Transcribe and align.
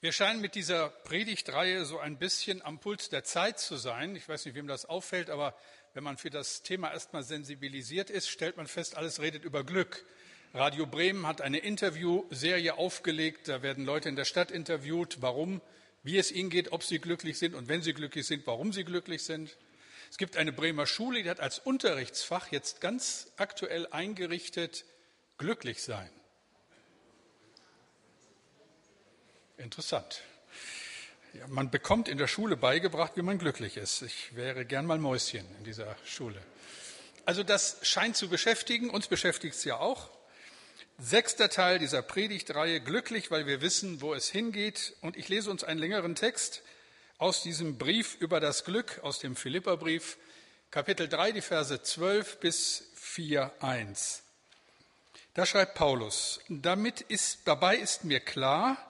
Wir 0.00 0.12
scheinen 0.12 0.40
mit 0.40 0.54
dieser 0.54 0.90
Predigtreihe 0.90 1.84
so 1.84 1.98
ein 1.98 2.18
bisschen 2.18 2.62
am 2.64 2.78
Puls 2.78 3.08
der 3.08 3.24
Zeit 3.24 3.58
zu 3.58 3.76
sein. 3.76 4.14
Ich 4.14 4.28
weiß 4.28 4.44
nicht, 4.44 4.54
wem 4.54 4.68
das 4.68 4.84
auffällt, 4.84 5.28
aber 5.28 5.56
wenn 5.92 6.04
man 6.04 6.18
für 6.18 6.30
das 6.30 6.62
Thema 6.62 6.92
erstmal 6.92 7.24
sensibilisiert 7.24 8.08
ist, 8.08 8.28
stellt 8.28 8.56
man 8.56 8.68
fest, 8.68 8.96
alles 8.96 9.20
redet 9.20 9.42
über 9.42 9.64
Glück. 9.64 10.04
Radio 10.54 10.86
Bremen 10.86 11.26
hat 11.26 11.40
eine 11.40 11.58
Interviewserie 11.58 12.78
aufgelegt. 12.78 13.48
Da 13.48 13.62
werden 13.62 13.84
Leute 13.84 14.08
in 14.08 14.14
der 14.14 14.24
Stadt 14.24 14.52
interviewt, 14.52 15.16
warum, 15.20 15.60
wie 16.04 16.16
es 16.16 16.30
ihnen 16.30 16.48
geht, 16.48 16.70
ob 16.70 16.84
sie 16.84 17.00
glücklich 17.00 17.36
sind 17.36 17.56
und 17.56 17.66
wenn 17.66 17.82
sie 17.82 17.92
glücklich 17.92 18.24
sind, 18.24 18.46
warum 18.46 18.72
sie 18.72 18.84
glücklich 18.84 19.24
sind. 19.24 19.56
Es 20.12 20.16
gibt 20.16 20.36
eine 20.36 20.52
Bremer 20.52 20.86
Schule, 20.86 21.24
die 21.24 21.28
hat 21.28 21.40
als 21.40 21.58
Unterrichtsfach 21.58 22.52
jetzt 22.52 22.80
ganz 22.80 23.32
aktuell 23.36 23.88
eingerichtet, 23.88 24.84
glücklich 25.38 25.82
sein. 25.82 26.08
Interessant. 29.58 30.22
Ja, 31.34 31.46
man 31.48 31.68
bekommt 31.68 32.08
in 32.08 32.16
der 32.16 32.28
Schule 32.28 32.56
beigebracht, 32.56 33.12
wie 33.16 33.22
man 33.22 33.38
glücklich 33.38 33.76
ist. 33.76 34.02
Ich 34.02 34.36
wäre 34.36 34.64
gern 34.64 34.86
mal 34.86 34.98
Mäuschen 34.98 35.44
in 35.58 35.64
dieser 35.64 35.96
Schule. 36.04 36.40
Also 37.24 37.42
das 37.42 37.78
scheint 37.82 38.16
zu 38.16 38.28
beschäftigen, 38.28 38.88
uns 38.88 39.08
beschäftigt 39.08 39.56
es 39.56 39.64
ja 39.64 39.76
auch. 39.76 40.10
Sechster 40.98 41.50
Teil 41.50 41.80
dieser 41.80 42.02
Predigtreihe, 42.02 42.80
glücklich, 42.80 43.32
weil 43.32 43.46
wir 43.46 43.60
wissen, 43.60 44.00
wo 44.00 44.14
es 44.14 44.28
hingeht. 44.28 44.94
Und 45.00 45.16
ich 45.16 45.28
lese 45.28 45.50
uns 45.50 45.64
einen 45.64 45.80
längeren 45.80 46.14
Text 46.14 46.62
aus 47.18 47.42
diesem 47.42 47.78
Brief 47.78 48.14
über 48.20 48.38
das 48.38 48.64
Glück, 48.64 49.00
aus 49.02 49.18
dem 49.18 49.34
Philipperbrief, 49.34 50.18
Kapitel 50.70 51.08
3, 51.08 51.32
die 51.32 51.40
Verse 51.40 51.82
12 51.82 52.38
bis 52.38 52.90
4, 52.94 53.52
1. 53.60 54.22
Da 55.34 55.46
schreibt 55.46 55.74
Paulus, 55.74 56.40
damit 56.48 57.00
ist, 57.00 57.40
dabei 57.44 57.76
ist 57.76 58.04
mir 58.04 58.20
klar, 58.20 58.87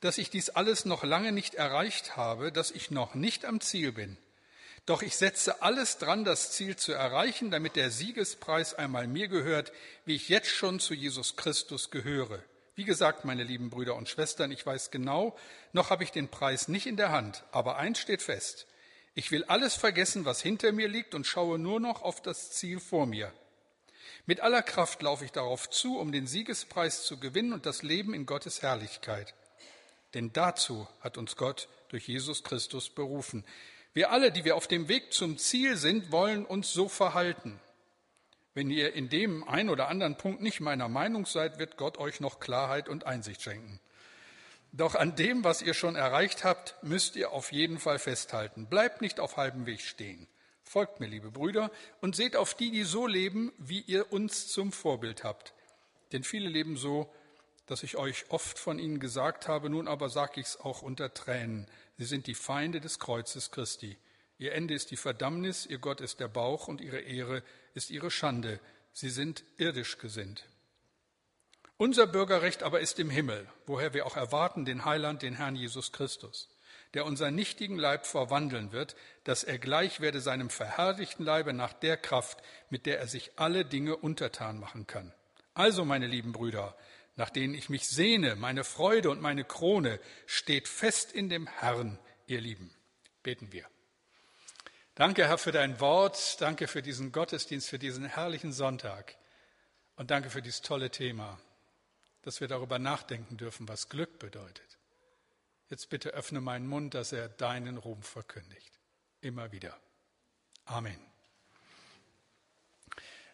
dass 0.00 0.18
ich 0.18 0.30
dies 0.30 0.50
alles 0.50 0.84
noch 0.84 1.04
lange 1.04 1.32
nicht 1.32 1.54
erreicht 1.54 2.16
habe, 2.16 2.52
dass 2.52 2.70
ich 2.70 2.90
noch 2.90 3.14
nicht 3.14 3.44
am 3.44 3.60
Ziel 3.60 3.92
bin. 3.92 4.18
Doch 4.86 5.02
ich 5.02 5.16
setze 5.16 5.62
alles 5.62 5.98
dran, 5.98 6.24
das 6.24 6.52
Ziel 6.52 6.76
zu 6.76 6.92
erreichen, 6.92 7.50
damit 7.50 7.74
der 7.74 7.90
Siegespreis 7.90 8.74
einmal 8.74 9.08
mir 9.08 9.26
gehört, 9.26 9.72
wie 10.04 10.14
ich 10.14 10.28
jetzt 10.28 10.50
schon 10.50 10.78
zu 10.78 10.94
Jesus 10.94 11.34
Christus 11.34 11.90
gehöre. 11.90 12.40
Wie 12.76 12.84
gesagt, 12.84 13.24
meine 13.24 13.42
lieben 13.42 13.70
Brüder 13.70 13.96
und 13.96 14.08
Schwestern, 14.08 14.52
ich 14.52 14.64
weiß 14.64 14.90
genau, 14.90 15.36
noch 15.72 15.90
habe 15.90 16.04
ich 16.04 16.12
den 16.12 16.28
Preis 16.28 16.68
nicht 16.68 16.86
in 16.86 16.96
der 16.96 17.10
Hand, 17.10 17.42
aber 17.50 17.78
eins 17.78 17.98
steht 17.98 18.22
fest. 18.22 18.66
Ich 19.14 19.30
will 19.30 19.44
alles 19.44 19.74
vergessen, 19.74 20.24
was 20.24 20.42
hinter 20.42 20.72
mir 20.72 20.86
liegt 20.86 21.14
und 21.14 21.26
schaue 21.26 21.58
nur 21.58 21.80
noch 21.80 22.02
auf 22.02 22.20
das 22.20 22.52
Ziel 22.52 22.78
vor 22.78 23.06
mir. 23.06 23.32
Mit 24.26 24.40
aller 24.40 24.62
Kraft 24.62 25.02
laufe 25.02 25.24
ich 25.24 25.32
darauf 25.32 25.70
zu, 25.70 25.98
um 25.98 26.12
den 26.12 26.26
Siegespreis 26.26 27.04
zu 27.04 27.18
gewinnen 27.18 27.54
und 27.54 27.64
das 27.64 27.82
Leben 27.82 28.12
in 28.12 28.26
Gottes 28.26 28.60
Herrlichkeit. 28.60 29.34
Denn 30.16 30.32
dazu 30.32 30.88
hat 31.00 31.18
uns 31.18 31.36
Gott 31.36 31.68
durch 31.88 32.08
Jesus 32.08 32.42
Christus 32.42 32.88
berufen. 32.88 33.44
Wir 33.92 34.10
alle, 34.10 34.32
die 34.32 34.46
wir 34.46 34.56
auf 34.56 34.66
dem 34.66 34.88
Weg 34.88 35.12
zum 35.12 35.36
Ziel 35.36 35.76
sind, 35.76 36.10
wollen 36.10 36.46
uns 36.46 36.72
so 36.72 36.88
verhalten. 36.88 37.60
Wenn 38.54 38.70
ihr 38.70 38.94
in 38.94 39.10
dem 39.10 39.46
ein 39.46 39.68
oder 39.68 39.88
anderen 39.88 40.16
Punkt 40.16 40.40
nicht 40.40 40.60
meiner 40.60 40.88
Meinung 40.88 41.26
seid, 41.26 41.58
wird 41.58 41.76
Gott 41.76 41.98
euch 41.98 42.20
noch 42.20 42.40
Klarheit 42.40 42.88
und 42.88 43.04
Einsicht 43.04 43.42
schenken. 43.42 43.78
Doch 44.72 44.94
an 44.94 45.16
dem, 45.16 45.44
was 45.44 45.60
ihr 45.60 45.74
schon 45.74 45.96
erreicht 45.96 46.44
habt, 46.44 46.76
müsst 46.80 47.16
ihr 47.16 47.32
auf 47.32 47.52
jeden 47.52 47.78
Fall 47.78 47.98
festhalten. 47.98 48.68
Bleibt 48.68 49.02
nicht 49.02 49.20
auf 49.20 49.36
halbem 49.36 49.66
Weg 49.66 49.82
stehen. 49.82 50.28
Folgt 50.62 50.98
mir, 50.98 51.08
liebe 51.08 51.30
Brüder, 51.30 51.70
und 52.00 52.16
seht 52.16 52.36
auf 52.36 52.54
die, 52.54 52.70
die 52.70 52.84
so 52.84 53.06
leben, 53.06 53.52
wie 53.58 53.80
ihr 53.80 54.10
uns 54.10 54.48
zum 54.48 54.72
Vorbild 54.72 55.24
habt. 55.24 55.52
Denn 56.12 56.24
viele 56.24 56.48
leben 56.48 56.78
so, 56.78 57.12
dass 57.66 57.82
ich 57.82 57.96
euch 57.96 58.26
oft 58.30 58.58
von 58.58 58.78
ihnen 58.78 59.00
gesagt 59.00 59.48
habe, 59.48 59.68
nun 59.70 59.88
aber 59.88 60.08
sage 60.08 60.40
ich 60.40 60.46
es 60.46 60.60
auch 60.60 60.82
unter 60.82 61.12
Tränen. 61.12 61.66
Sie 61.98 62.04
sind 62.04 62.26
die 62.26 62.34
Feinde 62.34 62.80
des 62.80 62.98
Kreuzes 62.98 63.50
Christi. 63.50 63.96
Ihr 64.38 64.52
Ende 64.52 64.74
ist 64.74 64.90
die 64.90 64.96
Verdammnis, 64.96 65.66
ihr 65.66 65.78
Gott 65.78 66.00
ist 66.00 66.20
der 66.20 66.28
Bauch 66.28 66.68
und 66.68 66.80
ihre 66.80 67.00
Ehre 67.00 67.42
ist 67.74 67.90
ihre 67.90 68.10
Schande. 68.10 68.60
Sie 68.92 69.10
sind 69.10 69.44
irdisch 69.56 69.98
gesinnt. 69.98 70.46
Unser 71.78 72.06
Bürgerrecht 72.06 72.62
aber 72.62 72.80
ist 72.80 72.98
im 72.98 73.10
Himmel, 73.10 73.46
woher 73.66 73.92
wir 73.92 74.06
auch 74.06 74.16
erwarten 74.16 74.64
den 74.64 74.84
Heiland, 74.84 75.22
den 75.22 75.34
Herrn 75.34 75.56
Jesus 75.56 75.92
Christus, 75.92 76.48
der 76.94 77.04
unseren 77.04 77.34
nichtigen 77.34 77.76
Leib 77.76 78.06
verwandeln 78.06 78.72
wird, 78.72 78.96
dass 79.24 79.44
er 79.44 79.58
gleich 79.58 80.00
werde 80.00 80.20
seinem 80.20 80.48
verherrlichten 80.48 81.24
Leibe 81.24 81.52
nach 81.52 81.74
der 81.74 81.98
Kraft, 81.98 82.42
mit 82.70 82.86
der 82.86 82.98
er 82.98 83.08
sich 83.08 83.32
alle 83.36 83.66
Dinge 83.66 83.96
untertan 83.96 84.58
machen 84.58 84.86
kann. 84.86 85.12
Also, 85.52 85.84
meine 85.84 86.06
lieben 86.06 86.32
Brüder, 86.32 86.74
nach 87.16 87.30
denen 87.30 87.54
ich 87.54 87.68
mich 87.70 87.88
sehne, 87.88 88.36
meine 88.36 88.62
Freude 88.62 89.10
und 89.10 89.20
meine 89.20 89.44
Krone, 89.44 89.98
steht 90.26 90.68
fest 90.68 91.12
in 91.12 91.28
dem 91.28 91.46
Herrn, 91.46 91.98
ihr 92.26 92.40
Lieben. 92.40 92.74
Beten 93.22 93.52
wir. 93.52 93.66
Danke, 94.94 95.26
Herr, 95.26 95.38
für 95.38 95.52
dein 95.52 95.80
Wort. 95.80 96.40
Danke 96.40 96.68
für 96.68 96.82
diesen 96.82 97.12
Gottesdienst, 97.12 97.68
für 97.68 97.78
diesen 97.78 98.04
herrlichen 98.04 98.52
Sonntag. 98.52 99.16
Und 99.96 100.10
danke 100.10 100.30
für 100.30 100.42
dieses 100.42 100.60
tolle 100.62 100.90
Thema, 100.90 101.40
dass 102.22 102.40
wir 102.40 102.48
darüber 102.48 102.78
nachdenken 102.78 103.36
dürfen, 103.36 103.66
was 103.66 103.88
Glück 103.88 104.18
bedeutet. 104.18 104.78
Jetzt 105.70 105.88
bitte 105.88 106.10
öffne 106.10 106.40
meinen 106.40 106.66
Mund, 106.66 106.94
dass 106.94 107.12
er 107.12 107.28
deinen 107.28 107.78
Ruhm 107.78 108.02
verkündigt. 108.02 108.78
Immer 109.20 109.52
wieder. 109.52 109.76
Amen. 110.66 110.98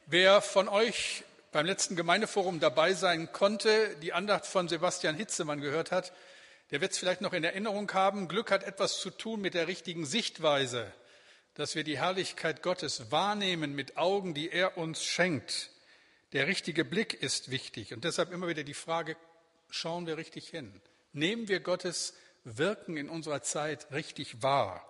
Wer 0.07 0.41
von 0.41 0.69
euch 0.69 1.25
beim 1.53 1.67
letzten 1.67 1.97
Gemeindeforum 1.97 2.61
dabei 2.61 2.95
sein 2.95 3.31
konnte, 3.31 3.95
die 3.99 4.15
Andacht 4.15 4.47
von 4.47 4.69
Sebastian 4.69 5.15
Hitzemann 5.15 5.61
gehört 5.61 5.93
hat, 5.93 6.13
der 6.71 6.81
wird 6.81 6.93
es 6.93 6.99
vielleicht 6.99 7.21
noch 7.21 7.35
in 7.35 7.45
Erinnerung 7.45 7.93
haben. 7.93 8.27
Glück 8.27 8.51
hat 8.51 8.65
etwas 8.65 8.99
zu 8.99 9.11
tun 9.11 9.43
mit 9.43 9.53
der 9.53 9.69
richtigen 9.69 10.07
Sichtweise, 10.07 10.91
dass 11.55 11.75
wir 11.75 11.85
die 11.85 11.99
Herrlichkeit 11.99 12.63
Gottes 12.63 13.13
wahrnehmen 13.13 13.75
mit 13.75 13.99
Augen, 13.99 14.33
die 14.33 14.51
er 14.51 14.79
uns 14.79 15.05
schenkt. 15.05 15.71
Der 16.33 16.47
richtige 16.47 16.87
Blick 16.87 17.13
ist 17.13 17.51
wichtig 17.51 17.93
und 17.93 18.05
deshalb 18.05 18.33
immer 18.33 18.49
wieder 18.49 18.65
die 18.65 18.73
Frage, 18.73 19.17
schauen 19.69 20.07
wir 20.07 20.17
richtig 20.17 20.49
hin? 20.49 20.81
Nehmen 21.13 21.49
wir 21.49 21.61
Gottes 21.61 22.15
Wirken 22.45 22.97
in 22.97 23.11
unserer 23.11 23.43
Zeit 23.43 23.93
richtig 23.93 24.43
wahr? 24.43 24.89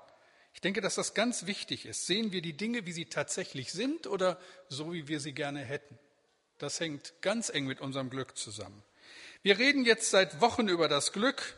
Ich 0.55 0.61
denke, 0.61 0.81
dass 0.81 0.95
das 0.95 1.15
ganz 1.15 1.47
wichtig 1.47 1.87
ist. 1.87 2.07
Sehen 2.07 2.31
wir 2.31 2.43
die 2.43 2.57
Dinge, 2.57 2.87
wie 2.87 2.93
sie 2.93 3.07
tatsächlich 3.07 3.73
sind 3.73 4.07
oder 4.07 4.39
so, 4.69 4.93
wie 4.93 5.09
wir 5.09 5.19
sie 5.19 5.33
gerne 5.33 5.65
hätten? 5.65 5.99
Das 6.63 6.79
hängt 6.79 7.15
ganz 7.23 7.49
eng 7.49 7.67
mit 7.67 7.81
unserem 7.81 8.09
Glück 8.09 8.39
zusammen. 8.39 8.85
Wir 9.43 9.59
reden 9.59 9.85
jetzt 9.85 10.11
seit 10.11 10.41
Wochen 10.41 10.69
über 10.69 10.87
das 10.87 11.13
Glück 11.13 11.57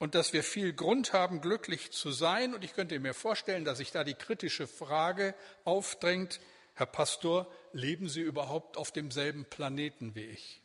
und 0.00 0.16
dass 0.16 0.32
wir 0.32 0.42
viel 0.42 0.72
Grund 0.72 1.12
haben, 1.12 1.40
glücklich 1.40 1.92
zu 1.92 2.10
sein. 2.10 2.52
Und 2.52 2.64
ich 2.64 2.74
könnte 2.74 2.98
mir 2.98 3.14
vorstellen, 3.14 3.64
dass 3.64 3.78
sich 3.78 3.92
da 3.92 4.02
die 4.02 4.14
kritische 4.14 4.66
Frage 4.66 5.36
aufdrängt, 5.62 6.40
Herr 6.74 6.86
Pastor, 6.86 7.46
leben 7.72 8.08
Sie 8.08 8.22
überhaupt 8.22 8.76
auf 8.76 8.90
demselben 8.90 9.44
Planeten 9.44 10.16
wie 10.16 10.24
ich? 10.24 10.60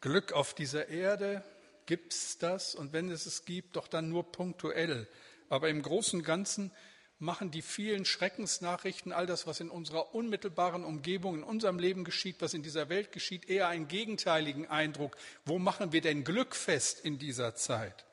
Glück 0.00 0.32
auf 0.32 0.54
dieser 0.54 0.86
Erde, 0.86 1.42
gibt 1.86 2.12
es 2.12 2.38
das? 2.38 2.76
Und 2.76 2.92
wenn 2.92 3.10
es 3.10 3.26
es 3.26 3.44
gibt, 3.46 3.74
doch 3.74 3.88
dann 3.88 4.08
nur 4.10 4.30
punktuell. 4.30 5.08
Aber 5.48 5.70
im 5.70 5.82
Großen 5.82 6.20
und 6.20 6.24
Ganzen 6.24 6.70
machen 7.18 7.50
die 7.50 7.62
vielen 7.62 8.04
Schreckensnachrichten, 8.04 9.12
all 9.12 9.26
das, 9.26 9.46
was 9.46 9.60
in 9.60 9.70
unserer 9.70 10.14
unmittelbaren 10.14 10.84
Umgebung, 10.84 11.36
in 11.36 11.42
unserem 11.42 11.78
Leben 11.78 12.04
geschieht, 12.04 12.36
was 12.40 12.54
in 12.54 12.62
dieser 12.62 12.88
Welt 12.88 13.12
geschieht, 13.12 13.48
eher 13.48 13.68
einen 13.68 13.88
gegenteiligen 13.88 14.66
Eindruck. 14.66 15.16
Wo 15.44 15.58
machen 15.58 15.92
wir 15.92 16.02
denn 16.02 16.24
Glück 16.24 16.54
fest 16.54 17.00
in 17.00 17.18
dieser 17.18 17.54
Zeit? 17.54 18.04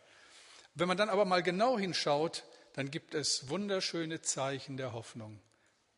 Wenn 0.76 0.88
man 0.88 0.98
dann 0.98 1.10
aber 1.10 1.26
mal 1.26 1.44
genau 1.44 1.78
hinschaut, 1.78 2.44
dann 2.74 2.90
gibt 2.90 3.14
es 3.14 3.50
wunderschöne 3.50 4.22
Zeichen 4.22 4.78
der 4.78 4.94
Hoffnung 4.94 5.40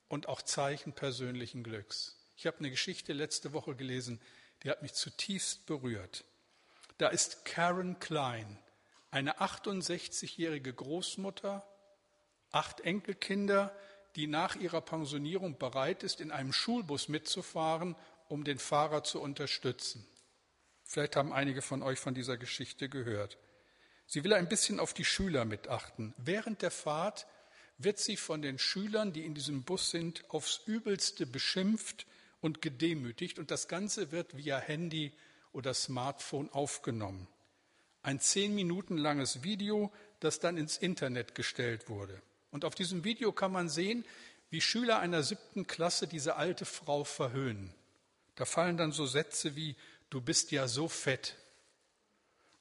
und 0.07 0.27
auch 0.27 0.41
Zeichen 0.41 0.93
persönlichen 0.93 1.63
Glücks. 1.63 2.17
Ich 2.35 2.47
habe 2.47 2.57
eine 2.59 2.69
Geschichte 2.69 3.13
letzte 3.13 3.53
Woche 3.53 3.75
gelesen, 3.75 4.19
die 4.63 4.69
hat 4.69 4.81
mich 4.81 4.93
zutiefst 4.93 5.65
berührt. 5.67 6.25
Da 6.97 7.09
ist 7.09 7.45
Karen 7.45 7.99
Klein, 7.99 8.57
eine 9.11 9.39
68-jährige 9.39 10.73
Großmutter, 10.73 11.65
acht 12.55 12.81
Enkelkinder, 12.81 13.75
die 14.15 14.27
nach 14.27 14.55
ihrer 14.55 14.79
Pensionierung 14.81 15.57
bereit 15.57 16.03
ist, 16.03 16.21
in 16.21 16.31
einem 16.31 16.53
Schulbus 16.53 17.09
mitzufahren, 17.09 17.95
um 18.29 18.45
den 18.45 18.59
Fahrer 18.59 19.03
zu 19.03 19.21
unterstützen. 19.21 20.07
Vielleicht 20.83 21.17
haben 21.17 21.33
einige 21.33 21.61
von 21.61 21.83
euch 21.83 21.99
von 21.99 22.13
dieser 22.13 22.37
Geschichte 22.37 22.87
gehört. 22.87 23.37
Sie 24.07 24.23
will 24.23 24.33
ein 24.33 24.47
bisschen 24.47 24.79
auf 24.79 24.93
die 24.93 25.03
Schüler 25.03 25.43
mitachten. 25.43 26.13
Während 26.17 26.61
der 26.61 26.71
Fahrt 26.71 27.27
wird 27.77 27.99
sie 27.99 28.15
von 28.15 28.41
den 28.41 28.57
Schülern, 28.57 29.11
die 29.11 29.25
in 29.25 29.35
diesem 29.35 29.63
Bus 29.63 29.91
sind, 29.91 30.23
aufs 30.29 30.61
übelste 30.65 31.25
beschimpft 31.25 32.05
und 32.39 32.61
gedemütigt 32.61 33.37
und 33.37 33.51
das 33.51 33.67
Ganze 33.67 34.11
wird 34.11 34.37
via 34.37 34.59
Handy 34.59 35.11
oder 35.51 35.73
Smartphone 35.73 36.49
aufgenommen. 36.53 37.27
Ein 38.01 38.21
zehn 38.21 38.55
Minuten 38.55 38.97
langes 38.97 39.43
Video, 39.43 39.91
das 40.19 40.39
dann 40.39 40.55
ins 40.55 40.77
Internet 40.77 41.35
gestellt 41.35 41.89
wurde. 41.89 42.21
Und 42.55 42.63
auf 42.63 42.73
diesem 42.73 43.03
Video 43.03 43.33
kann 43.33 43.51
man 43.51 43.67
sehen, 43.67 44.05
wie 44.49 44.61
Schüler 44.61 44.99
einer 44.99 45.23
siebten 45.23 45.67
Klasse 45.67 46.07
diese 46.07 46.37
alte 46.37 46.63
Frau 46.63 47.03
verhöhnen. 47.03 47.73
Da 48.35 48.45
fallen 48.45 48.77
dann 48.77 48.93
so 48.93 49.05
Sätze 49.05 49.57
wie, 49.57 49.75
du 50.09 50.21
bist 50.21 50.53
ja 50.53 50.69
so 50.69 50.87
fett 50.87 51.35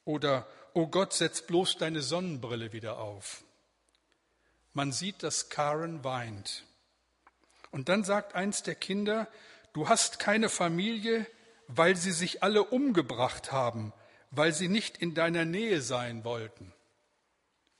oder 0.03 0.45
O 0.73 0.87
Gott, 0.87 1.13
setz 1.13 1.43
bloß 1.43 1.77
deine 1.77 2.01
Sonnenbrille 2.01 2.73
wieder 2.73 2.97
auf. 2.97 3.45
Man 4.73 4.91
sieht, 4.91 5.23
dass 5.23 5.47
Karen 5.47 6.03
weint. 6.03 6.65
Und 7.71 7.87
dann 7.87 8.03
sagt 8.03 8.35
eins 8.35 8.63
der 8.63 8.75
Kinder, 8.75 9.29
du 9.71 9.87
hast 9.87 10.19
keine 10.19 10.49
Familie, 10.49 11.25
weil 11.69 11.95
sie 11.95 12.11
sich 12.11 12.43
alle 12.43 12.65
umgebracht 12.65 13.53
haben, 13.53 13.93
weil 14.29 14.51
sie 14.51 14.67
nicht 14.67 14.97
in 14.97 15.13
deiner 15.13 15.45
Nähe 15.45 15.81
sein 15.81 16.25
wollten. 16.25 16.73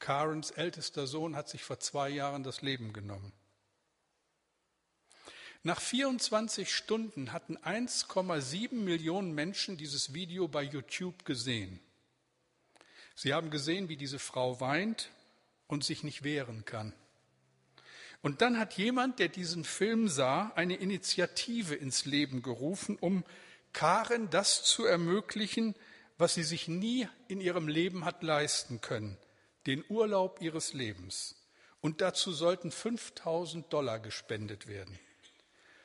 Karens 0.06 0.52
ältester 0.52 1.08
Sohn 1.08 1.36
hat 1.36 1.50
sich 1.50 1.64
vor 1.64 1.80
zwei 1.80 2.10
Jahren 2.10 2.44
das 2.44 2.62
Leben 2.62 2.94
genommen. 2.94 3.34
Nach 5.64 5.82
24 5.82 6.72
Stunden 6.72 7.34
hatten 7.34 7.58
1,7 7.58 8.76
Millionen 8.76 9.34
Menschen 9.34 9.78
dieses 9.78 10.14
Video 10.14 10.48
bei 10.48 10.62
YouTube 10.62 11.26
gesehen. 11.26 11.80
Sie 13.16 13.34
haben 13.34 13.50
gesehen, 13.50 13.90
wie 13.90 13.98
diese 13.98 14.20
Frau 14.20 14.60
weint 14.60 15.10
und 15.66 15.84
sich 15.84 16.04
nicht 16.04 16.24
wehren 16.24 16.66
kann. 16.66 16.94
Und 18.22 18.44
dann 18.44 18.60
hat 18.60 18.74
jemand, 18.74 19.18
der 19.18 19.30
diesen 19.30 19.64
Film 19.64 20.08
sah, 20.08 20.52
eine 20.54 20.76
Initiative 20.76 21.74
ins 21.74 22.06
Leben 22.06 22.44
gerufen, 22.44 22.96
um 23.02 23.24
Karen 23.74 24.30
das 24.30 24.62
zu 24.62 24.86
ermöglichen, 24.86 25.74
was 26.20 26.36
sie 26.36 26.44
sich 26.44 26.68
nie 26.68 27.08
in 27.28 27.42
ihrem 27.42 27.68
Leben 27.68 28.06
hat 28.06 28.22
leisten 28.22 28.82
können, 28.82 29.18
den 29.66 29.84
Urlaub 29.90 30.42
ihres 30.42 30.74
Lebens. 30.74 31.36
Und 31.82 32.02
dazu 32.02 32.34
sollten 32.34 32.72
5000 32.72 33.72
Dollar 33.72 34.00
gespendet 34.00 34.68
werden. 34.68 35.00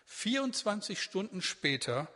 24 0.06 1.00
Stunden 1.00 1.42
später 1.42 2.08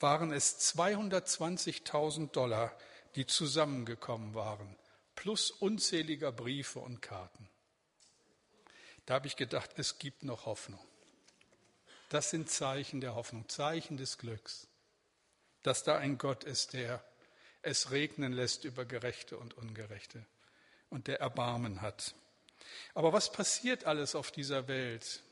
waren 0.00 0.32
es 0.32 0.74
220.000 0.76 2.30
Dollar, 2.32 2.76
die 3.14 3.26
zusammengekommen 3.26 4.34
waren, 4.34 4.76
plus 5.14 5.50
unzähliger 5.50 6.32
Briefe 6.32 6.80
und 6.80 7.00
Karten. 7.00 7.48
Da 9.06 9.14
habe 9.14 9.26
ich 9.26 9.36
gedacht, 9.36 9.70
es 9.76 9.98
gibt 9.98 10.24
noch 10.24 10.46
Hoffnung. 10.46 10.84
Das 12.08 12.30
sind 12.30 12.50
Zeichen 12.50 13.00
der 13.00 13.14
Hoffnung, 13.14 13.48
Zeichen 13.48 13.96
des 13.96 14.18
Glücks, 14.18 14.66
dass 15.62 15.82
da 15.82 15.96
ein 15.96 16.18
Gott 16.18 16.44
ist, 16.44 16.72
der 16.72 17.04
es 17.62 17.90
regnen 17.90 18.32
lässt 18.32 18.64
über 18.64 18.84
Gerechte 18.84 19.38
und 19.38 19.54
Ungerechte 19.54 20.26
und 20.90 21.06
der 21.06 21.20
Erbarmen 21.20 21.82
hat. 21.82 22.14
Aber 22.94 23.12
was 23.12 23.32
passiert 23.32 23.84
alles 23.84 24.14
auf 24.14 24.30
dieser 24.30 24.68
Welt? 24.68 25.22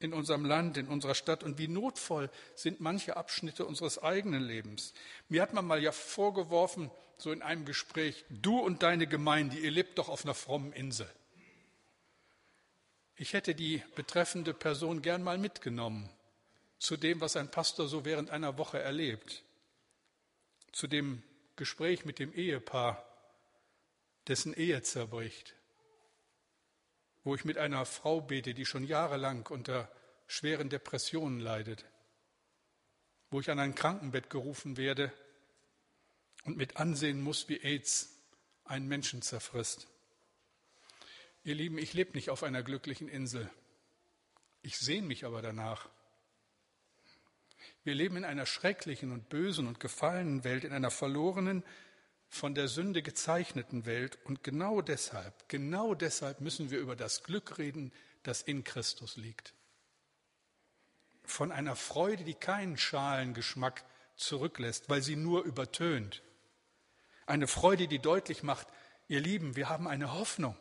in 0.00 0.12
unserem 0.12 0.44
Land, 0.44 0.76
in 0.76 0.88
unserer 0.88 1.14
Stadt 1.14 1.42
und 1.42 1.58
wie 1.58 1.68
notvoll 1.68 2.30
sind 2.54 2.80
manche 2.80 3.16
Abschnitte 3.16 3.64
unseres 3.64 4.02
eigenen 4.02 4.42
Lebens. 4.42 4.92
Mir 5.28 5.40
hat 5.40 5.54
man 5.54 5.66
mal 5.66 5.82
ja 5.82 5.92
vorgeworfen, 5.92 6.90
so 7.16 7.32
in 7.32 7.42
einem 7.42 7.64
Gespräch, 7.64 8.24
du 8.28 8.58
und 8.58 8.82
deine 8.82 9.06
Gemeinde, 9.06 9.56
ihr 9.56 9.70
lebt 9.70 9.98
doch 9.98 10.08
auf 10.08 10.24
einer 10.24 10.34
frommen 10.34 10.72
Insel. 10.72 11.10
Ich 13.16 13.32
hätte 13.32 13.54
die 13.54 13.82
betreffende 13.94 14.52
Person 14.52 15.00
gern 15.00 15.22
mal 15.22 15.38
mitgenommen 15.38 16.10
zu 16.78 16.96
dem, 16.96 17.20
was 17.20 17.36
ein 17.36 17.50
Pastor 17.50 17.88
so 17.88 18.04
während 18.04 18.30
einer 18.30 18.58
Woche 18.58 18.78
erlebt, 18.78 19.42
zu 20.72 20.86
dem 20.86 21.22
Gespräch 21.56 22.04
mit 22.04 22.18
dem 22.18 22.34
Ehepaar, 22.34 23.02
dessen 24.28 24.54
Ehe 24.54 24.82
zerbricht, 24.82 25.54
wo 27.22 27.34
ich 27.34 27.44
mit 27.44 27.58
einer 27.58 27.84
Frau 27.86 28.20
bete, 28.20 28.54
die 28.54 28.66
schon 28.66 28.84
jahrelang 28.84 29.46
unter 29.46 29.90
schweren 30.26 30.68
Depressionen 30.68 31.40
leidet, 31.40 31.84
wo 33.30 33.40
ich 33.40 33.50
an 33.50 33.58
ein 33.58 33.74
Krankenbett 33.74 34.30
gerufen 34.30 34.76
werde 34.76 35.12
und 36.44 36.56
mit 36.56 36.76
ansehen 36.76 37.20
muss, 37.22 37.48
wie 37.48 37.60
AIDS 37.60 38.10
einen 38.64 38.88
Menschen 38.88 39.22
zerfrisst. 39.22 39.86
Ihr 41.42 41.54
Lieben, 41.54 41.76
ich 41.76 41.92
lebe 41.92 42.12
nicht 42.12 42.30
auf 42.30 42.42
einer 42.42 42.62
glücklichen 42.62 43.08
Insel. 43.08 43.50
Ich 44.62 44.78
sehne 44.78 45.06
mich 45.06 45.26
aber 45.26 45.42
danach. 45.42 45.90
Wir 47.82 47.94
leben 47.94 48.16
in 48.16 48.24
einer 48.24 48.46
schrecklichen 48.46 49.12
und 49.12 49.28
bösen 49.28 49.66
und 49.66 49.78
gefallenen 49.78 50.42
Welt, 50.44 50.64
in 50.64 50.72
einer 50.72 50.90
verlorenen, 50.90 51.62
von 52.34 52.54
der 52.54 52.66
Sünde 52.66 53.02
gezeichneten 53.02 53.86
Welt. 53.86 54.18
Und 54.24 54.42
genau 54.42 54.80
deshalb, 54.80 55.48
genau 55.48 55.94
deshalb 55.94 56.40
müssen 56.40 56.70
wir 56.70 56.78
über 56.78 56.96
das 56.96 57.22
Glück 57.22 57.58
reden, 57.58 57.92
das 58.24 58.42
in 58.42 58.64
Christus 58.64 59.16
liegt. 59.16 59.54
Von 61.24 61.52
einer 61.52 61.76
Freude, 61.76 62.24
die 62.24 62.34
keinen 62.34 62.76
Schalengeschmack 62.76 63.84
zurücklässt, 64.16 64.88
weil 64.88 65.00
sie 65.00 65.16
nur 65.16 65.44
übertönt. 65.44 66.22
Eine 67.26 67.46
Freude, 67.46 67.88
die 67.88 68.00
deutlich 68.00 68.42
macht, 68.42 68.66
ihr 69.08 69.20
Lieben, 69.20 69.56
wir 69.56 69.68
haben 69.68 69.86
eine 69.86 70.12
Hoffnung. 70.12 70.56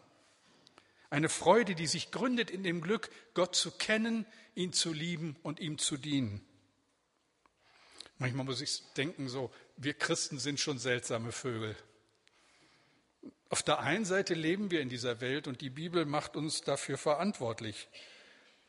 Eine 1.10 1.30
Freude, 1.30 1.76
die 1.76 1.88
sich 1.88 2.12
gründet 2.12 2.50
in 2.50 2.64
dem 2.64 2.82
Glück, 2.82 3.10
Gott 3.34 3.56
zu 3.56 3.72
kennen, 3.72 4.26
ihn 4.56 4.74
zu 4.74 4.94
lieben 4.94 5.36
und 5.44 5.60
ihm 5.60 5.78
zu 5.78 5.98
dienen. 5.98 6.46
Manchmal 8.20 8.46
muss 8.46 8.62
ich 8.62 8.84
denken, 8.94 9.28
so, 9.28 9.52
wir 9.78 9.94
Christen 9.94 10.40
sind 10.40 10.60
schon 10.60 10.78
seltsame 10.78 11.32
Vögel. 11.32 11.76
Auf 13.50 13.64
der 13.64 13.80
einen 13.80 14.06
Seite 14.06 14.34
leben 14.34 14.72
wir 14.72 14.82
in 14.82 14.90
dieser 14.90 15.22
Welt 15.22 15.48
und 15.48 15.62
die 15.62 15.70
Bibel 15.70 16.06
macht 16.06 16.36
uns 16.36 16.62
dafür 16.62 16.98
verantwortlich, 16.98 17.88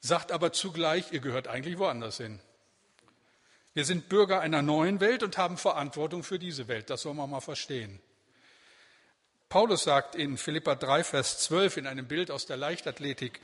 sagt 0.00 0.30
aber 0.30 0.52
zugleich, 0.52 1.12
ihr 1.12 1.20
gehört 1.20 1.48
eigentlich 1.48 1.78
woanders 1.78 2.18
hin. 2.18 2.40
Wir 3.72 3.84
sind 3.84 4.08
Bürger 4.08 4.40
einer 4.40 4.62
neuen 4.62 5.00
Welt 5.00 5.22
und 5.22 5.36
haben 5.36 5.56
Verantwortung 5.56 6.22
für 6.22 6.38
diese 6.38 6.68
Welt. 6.68 6.90
Das 6.90 7.02
soll 7.02 7.14
man 7.14 7.30
mal 7.30 7.40
verstehen. 7.40 8.00
Paulus 9.48 9.84
sagt 9.84 10.14
in 10.14 10.36
Philippa 10.36 10.74
3, 10.74 11.02
Vers 11.02 11.38
12 11.40 11.78
in 11.78 11.86
einem 11.86 12.06
Bild 12.06 12.30
aus 12.30 12.46
der 12.46 12.56
Leichtathletik, 12.56 13.40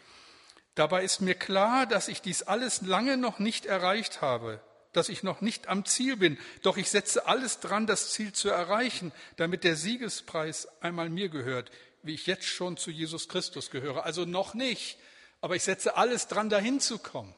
dabei 0.74 1.04
ist 1.04 1.20
mir 1.20 1.34
klar, 1.34 1.86
dass 1.86 2.08
ich 2.08 2.22
dies 2.22 2.42
alles 2.42 2.82
lange 2.82 3.16
noch 3.16 3.38
nicht 3.38 3.66
erreicht 3.66 4.20
habe 4.20 4.60
dass 4.92 5.08
ich 5.08 5.22
noch 5.22 5.40
nicht 5.40 5.68
am 5.68 5.84
Ziel 5.84 6.16
bin, 6.16 6.38
doch 6.62 6.76
ich 6.76 6.90
setze 6.90 7.26
alles 7.26 7.60
dran, 7.60 7.86
das 7.86 8.12
Ziel 8.12 8.32
zu 8.32 8.48
erreichen, 8.48 9.12
damit 9.36 9.64
der 9.64 9.76
Siegespreis 9.76 10.68
einmal 10.80 11.08
mir 11.08 11.28
gehört, 11.28 11.70
wie 12.02 12.14
ich 12.14 12.26
jetzt 12.26 12.46
schon 12.46 12.76
zu 12.76 12.90
Jesus 12.90 13.28
Christus 13.28 13.70
gehöre. 13.70 14.04
Also 14.04 14.24
noch 14.24 14.54
nicht, 14.54 14.98
aber 15.40 15.56
ich 15.56 15.62
setze 15.62 15.96
alles 15.96 16.28
dran, 16.28 16.48
dahin 16.48 16.80
zu 16.80 16.98
kommen. 16.98 17.34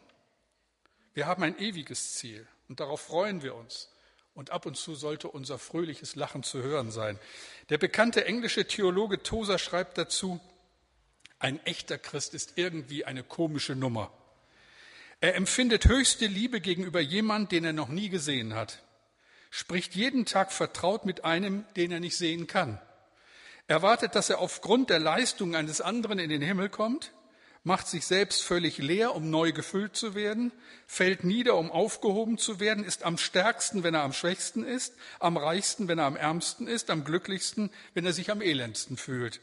Wir 1.15 1.27
haben 1.27 1.43
ein 1.43 1.59
ewiges 1.59 2.15
Ziel 2.15 2.47
und 2.69 2.81
darauf 2.81 3.03
freuen 3.03 3.43
wir 3.43 3.55
uns. 3.55 3.91
Und 4.35 4.51
ab 4.51 4.65
und 4.65 4.79
zu 4.79 4.95
sollte 4.95 5.29
unser 5.29 5.59
fröhliches 5.59 6.17
Lachen 6.17 6.43
zu 6.43 6.63
hören 6.63 6.91
sein. 6.91 7.19
Der 7.69 7.77
bekannte 7.77 8.25
englische 8.25 8.67
Theologe 8.67 9.23
Tosa 9.23 9.59
schreibt 9.59 9.99
dazu, 9.99 10.41
ein 11.39 11.63
echter 11.67 11.99
Christ 11.99 12.33
ist 12.33 12.53
irgendwie 12.57 13.05
eine 13.05 13.25
komische 13.25 13.77
Nummer. 13.77 14.11
Er 15.23 15.37
empfindet 15.37 15.87
höchste 15.87 16.27
Liebe 16.27 16.61
gegenüber 16.61 16.99
jemand, 16.99 17.53
den 17.53 17.65
er 17.65 17.73
noch 17.73 17.87
nie 17.87 18.09
gesehen 18.09 18.55
hat, 18.55 18.83
spricht 19.53 19.95
jeden 19.95 20.27
Tag 20.27 20.51
vertraut 20.51 21.07
mit 21.07 21.25
einem, 21.25 21.65
den 21.77 21.93
er 21.93 22.01
nicht 22.01 22.17
sehen 22.17 22.49
kann. 22.49 22.81
Erwartet, 23.69 24.17
dass 24.17 24.31
er 24.31 24.41
aufgrund 24.41 24.91
der 24.91 24.99
Leistung 24.99 25.55
eines 25.55 25.81
anderen 25.81 26.19
in 26.19 26.29
den 26.29 26.43
Himmel 26.43 26.71
kommt, 26.71 27.13
macht 27.63 27.87
sich 27.87 28.05
selbst 28.05 28.43
völlig 28.43 28.79
leer, 28.79 29.15
um 29.15 29.31
neu 29.31 29.53
gefüllt 29.53 29.95
zu 29.95 30.17
werden, 30.17 30.51
fällt 30.89 31.23
nieder, 31.23 31.57
um 31.57 31.71
aufgehoben 31.71 32.37
zu 32.37 32.59
werden, 32.59 32.83
ist 32.83 33.05
am 33.05 33.17
stärksten, 33.17 33.85
wenn 33.85 33.95
er 33.95 34.03
am 34.03 34.13
schwächsten 34.13 34.65
ist, 34.65 34.93
am 35.21 35.37
reichsten, 35.37 35.87
wenn 35.87 36.01
er 36.01 36.07
am 36.07 36.17
ärmsten 36.17 36.67
ist, 36.67 36.91
am 36.91 37.05
glücklichsten, 37.05 37.71
wenn 37.95 38.05
er 38.05 38.13
sich 38.13 38.33
am 38.33 38.43
elendsten 38.43 38.97
fühlt. 38.97 39.41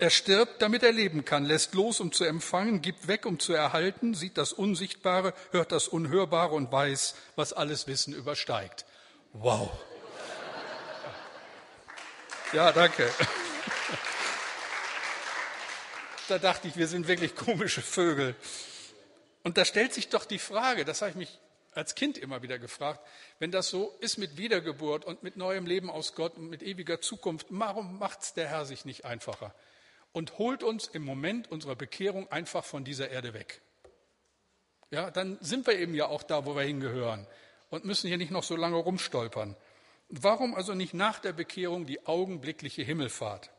Er 0.00 0.10
stirbt, 0.10 0.62
damit 0.62 0.84
er 0.84 0.92
leben 0.92 1.24
kann, 1.24 1.44
lässt 1.44 1.74
los, 1.74 1.98
um 1.98 2.12
zu 2.12 2.24
empfangen, 2.24 2.82
gibt 2.82 3.08
weg, 3.08 3.26
um 3.26 3.40
zu 3.40 3.52
erhalten, 3.52 4.14
sieht 4.14 4.38
das 4.38 4.52
Unsichtbare, 4.52 5.34
hört 5.50 5.72
das 5.72 5.88
Unhörbare 5.88 6.54
und 6.54 6.70
weiß, 6.70 7.16
was 7.34 7.52
alles 7.52 7.88
Wissen 7.88 8.14
übersteigt. 8.14 8.86
Wow. 9.32 9.70
Ja, 12.52 12.70
danke. 12.70 13.10
Da 16.28 16.38
dachte 16.38 16.68
ich, 16.68 16.76
wir 16.76 16.86
sind 16.86 17.08
wirklich 17.08 17.34
komische 17.34 17.82
Vögel. 17.82 18.36
Und 19.42 19.58
da 19.58 19.64
stellt 19.64 19.94
sich 19.94 20.10
doch 20.10 20.24
die 20.24 20.38
Frage, 20.38 20.84
das 20.84 21.02
habe 21.02 21.10
ich 21.10 21.16
mich 21.16 21.38
als 21.72 21.94
Kind 21.96 22.18
immer 22.18 22.42
wieder 22.42 22.58
gefragt, 22.60 23.00
wenn 23.40 23.50
das 23.50 23.68
so 23.68 23.96
ist 24.00 24.16
mit 24.16 24.36
Wiedergeburt 24.36 25.04
und 25.04 25.22
mit 25.24 25.36
neuem 25.36 25.66
Leben 25.66 25.90
aus 25.90 26.14
Gott 26.14 26.36
und 26.36 26.48
mit 26.48 26.62
ewiger 26.62 27.00
Zukunft, 27.00 27.46
warum 27.50 27.98
macht 27.98 28.22
es 28.22 28.34
der 28.34 28.48
Herr 28.48 28.64
sich 28.64 28.84
nicht 28.84 29.04
einfacher? 29.04 29.54
Und 30.12 30.38
holt 30.38 30.62
uns 30.62 30.86
im 30.86 31.04
Moment 31.04 31.50
unserer 31.50 31.76
Bekehrung 31.76 32.30
einfach 32.30 32.64
von 32.64 32.84
dieser 32.84 33.10
Erde 33.10 33.34
weg. 33.34 33.60
Ja, 34.90 35.10
dann 35.10 35.38
sind 35.40 35.66
wir 35.66 35.78
eben 35.78 35.94
ja 35.94 36.06
auch 36.06 36.22
da, 36.22 36.46
wo 36.46 36.56
wir 36.56 36.62
hingehören 36.62 37.26
und 37.70 37.84
müssen 37.84 38.08
hier 38.08 38.16
nicht 38.16 38.30
noch 38.30 38.42
so 38.42 38.56
lange 38.56 38.76
rumstolpern. 38.76 39.56
Warum 40.08 40.54
also 40.54 40.74
nicht 40.74 40.94
nach 40.94 41.18
der 41.18 41.32
Bekehrung 41.34 41.84
die 41.84 42.06
augenblickliche 42.06 42.82
Himmelfahrt? 42.82 43.50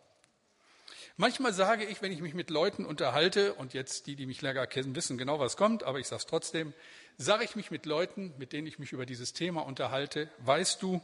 Manchmal 1.18 1.54
sage 1.54 1.84
ich, 1.84 2.02
wenn 2.02 2.12
ich 2.12 2.22
mich 2.22 2.34
mit 2.34 2.50
Leuten 2.50 2.86
unterhalte, 2.86 3.54
und 3.56 3.74
jetzt 3.74 4.08
die, 4.08 4.16
die 4.16 4.26
mich 4.26 4.42
länger 4.42 4.66
kennen, 4.68 4.96
wissen 4.96 5.18
genau, 5.18 5.38
was 5.38 5.58
kommt, 5.58 5.84
aber 5.84 6.00
ich 6.00 6.08
sage 6.08 6.22
es 6.22 6.26
trotzdem, 6.26 6.74
sage 7.18 7.44
ich 7.44 7.56
mich 7.56 7.72
mit 7.72 7.86
Leuten, 7.86 8.34
mit 8.38 8.54
denen 8.54 8.66
ich 8.68 8.80
mich 8.80 8.94
über 8.94 9.06
dieses 9.06 9.34
Thema 9.34 9.66
unterhalte, 9.66 10.32
weißt 10.40 10.82
du, 10.82 11.02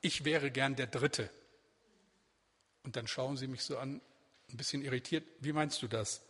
ich 0.00 0.24
wäre 0.24 0.50
gern 0.50 0.76
der 0.76 0.86
Dritte. 0.86 1.30
Und 2.84 2.96
dann 2.96 3.06
schauen 3.06 3.36
sie 3.36 3.46
mich 3.46 3.62
so 3.62 3.76
an, 3.76 4.00
ein 4.52 4.56
bisschen 4.56 4.82
irritiert, 4.82 5.26
wie 5.40 5.52
meinst 5.52 5.82
du 5.82 5.88
das? 5.88 6.22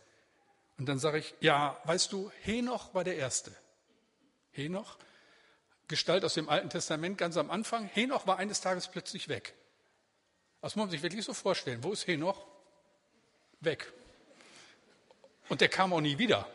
Und 0.77 0.87
dann 0.87 0.99
sage 0.99 1.19
ich, 1.19 1.33
ja, 1.41 1.79
weißt 1.85 2.11
du, 2.11 2.31
Henoch 2.41 2.93
war 2.93 3.03
der 3.03 3.15
Erste. 3.15 3.55
Henoch, 4.51 4.97
Gestalt 5.87 6.23
aus 6.23 6.35
dem 6.35 6.47
Alten 6.47 6.69
Testament 6.69 7.17
ganz 7.17 7.35
am 7.35 7.51
Anfang. 7.51 7.85
Henoch 7.85 8.25
war 8.25 8.37
eines 8.37 8.61
Tages 8.61 8.87
plötzlich 8.87 9.27
weg. 9.27 9.53
Das 10.61 10.75
muss 10.75 10.85
man 10.85 10.89
sich 10.89 11.03
wirklich 11.03 11.25
so 11.25 11.33
vorstellen. 11.33 11.83
Wo 11.83 11.91
ist 11.91 12.07
Henoch? 12.07 12.47
Weg. 13.59 13.91
Und 15.49 15.59
der 15.59 15.67
kam 15.67 15.91
auch 15.91 15.99
nie 15.99 16.17
wieder. 16.17 16.47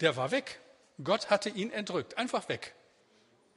Der 0.00 0.16
war 0.16 0.32
weg. 0.32 0.60
Gott 1.02 1.30
hatte 1.30 1.48
ihn 1.48 1.70
entrückt. 1.70 2.18
Einfach 2.18 2.48
weg. 2.50 2.74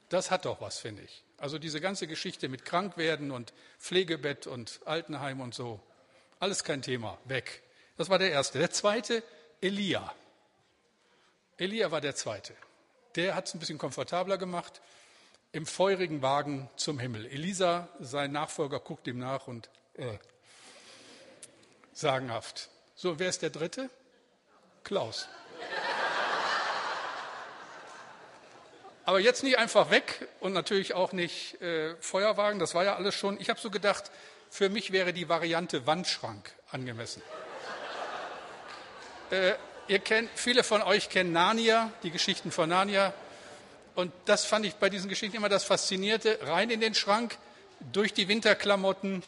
Das 0.08 0.30
hat 0.30 0.46
doch 0.46 0.62
was, 0.62 0.78
finde 0.78 1.02
ich. 1.02 1.24
Also 1.36 1.58
diese 1.58 1.82
ganze 1.82 2.06
Geschichte 2.06 2.48
mit 2.48 2.64
Krankwerden 2.64 3.30
und 3.30 3.52
Pflegebett 3.78 4.46
und 4.46 4.80
Altenheim 4.86 5.40
und 5.40 5.54
so. 5.54 5.80
Alles 6.38 6.64
kein 6.64 6.82
Thema. 6.82 7.18
Weg. 7.24 7.62
Das 7.96 8.10
war 8.10 8.18
der 8.18 8.30
erste. 8.30 8.58
Der 8.58 8.70
zweite, 8.70 9.22
Elia. 9.60 10.14
Elia 11.56 11.90
war 11.90 12.00
der 12.00 12.14
zweite. 12.14 12.54
Der 13.14 13.34
hat 13.34 13.46
es 13.46 13.54
ein 13.54 13.58
bisschen 13.58 13.78
komfortabler 13.78 14.36
gemacht. 14.36 14.82
Im 15.52 15.64
feurigen 15.64 16.20
Wagen 16.20 16.68
zum 16.76 16.98
Himmel. 16.98 17.24
Elisa, 17.26 17.88
sein 17.98 18.32
Nachfolger, 18.32 18.78
guckt 18.78 19.06
ihm 19.06 19.18
nach 19.18 19.46
und 19.46 19.70
äh, 19.94 20.18
sagenhaft. 21.94 22.68
So, 22.94 23.18
wer 23.18 23.30
ist 23.30 23.40
der 23.40 23.50
dritte? 23.50 23.88
Klaus. 24.84 25.28
Aber 29.06 29.20
jetzt 29.20 29.42
nicht 29.44 29.56
einfach 29.56 29.90
weg 29.90 30.28
und 30.40 30.52
natürlich 30.52 30.92
auch 30.92 31.12
nicht 31.12 31.60
äh, 31.62 31.94
Feuerwagen, 32.00 32.58
das 32.58 32.74
war 32.74 32.84
ja 32.84 32.96
alles 32.96 33.14
schon. 33.14 33.40
Ich 33.40 33.48
habe 33.48 33.60
so 33.60 33.70
gedacht, 33.70 34.10
für 34.50 34.68
mich 34.68 34.92
wäre 34.92 35.12
die 35.12 35.28
Variante 35.28 35.86
Wandschrank 35.86 36.52
angemessen. 36.70 37.22
äh, 39.30 39.54
ihr 39.88 39.98
kennt, 39.98 40.30
viele 40.34 40.64
von 40.64 40.82
euch 40.82 41.08
kennen 41.08 41.32
Narnia, 41.32 41.92
die 42.02 42.10
Geschichten 42.10 42.50
von 42.50 42.68
Narnia. 42.68 43.12
Und 43.94 44.12
das 44.26 44.44
fand 44.44 44.66
ich 44.66 44.74
bei 44.74 44.90
diesen 44.90 45.08
Geschichten 45.08 45.36
immer 45.36 45.48
das 45.48 45.64
Faszinierte. 45.64 46.38
Rein 46.42 46.70
in 46.70 46.80
den 46.80 46.94
Schrank, 46.94 47.38
durch 47.92 48.12
die 48.12 48.28
Winterklamotten 48.28 49.22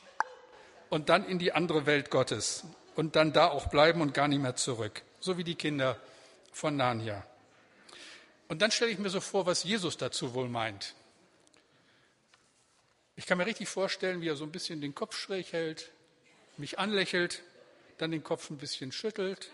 und 0.91 1.09
dann 1.09 1.27
in 1.27 1.39
die 1.39 1.53
andere 1.53 1.87
Welt 1.87 2.11
Gottes. 2.11 2.65
Und 2.95 3.17
dann 3.17 3.33
da 3.33 3.49
auch 3.49 3.69
bleiben 3.69 4.01
und 4.01 4.13
gar 4.13 4.29
nicht 4.29 4.43
mehr 4.43 4.57
zurück. 4.57 5.03
So 5.21 5.39
wie 5.39 5.45
die 5.45 5.55
Kinder 5.55 5.97
von 6.53 6.77
Narnia. 6.77 7.25
Und 8.49 8.63
dann 8.63 8.71
stelle 8.71 8.91
ich 8.91 8.99
mir 8.99 9.11
so 9.11 9.21
vor, 9.21 9.47
was 9.47 9.63
Jesus 9.63 9.97
dazu 9.97 10.35
wohl 10.35 10.49
meint. 10.49 10.95
Ich 13.19 13.27
kann 13.27 13.37
mir 13.37 13.47
richtig 13.47 13.69
vorstellen, 13.69 14.21
wie 14.21 14.29
er 14.29 14.37
so 14.37 14.45
ein 14.45 14.53
bisschen 14.53 14.81
den 14.81 14.95
Kopf 14.95 15.17
schräg 15.17 15.53
hält, 15.53 15.91
mich 16.57 16.79
anlächelt, 16.79 17.43
dann 17.99 18.13
den 18.13 18.23
Kopf 18.23 18.49
ein 18.49 18.59
bisschen 18.59 18.93
schüttelt 18.93 19.51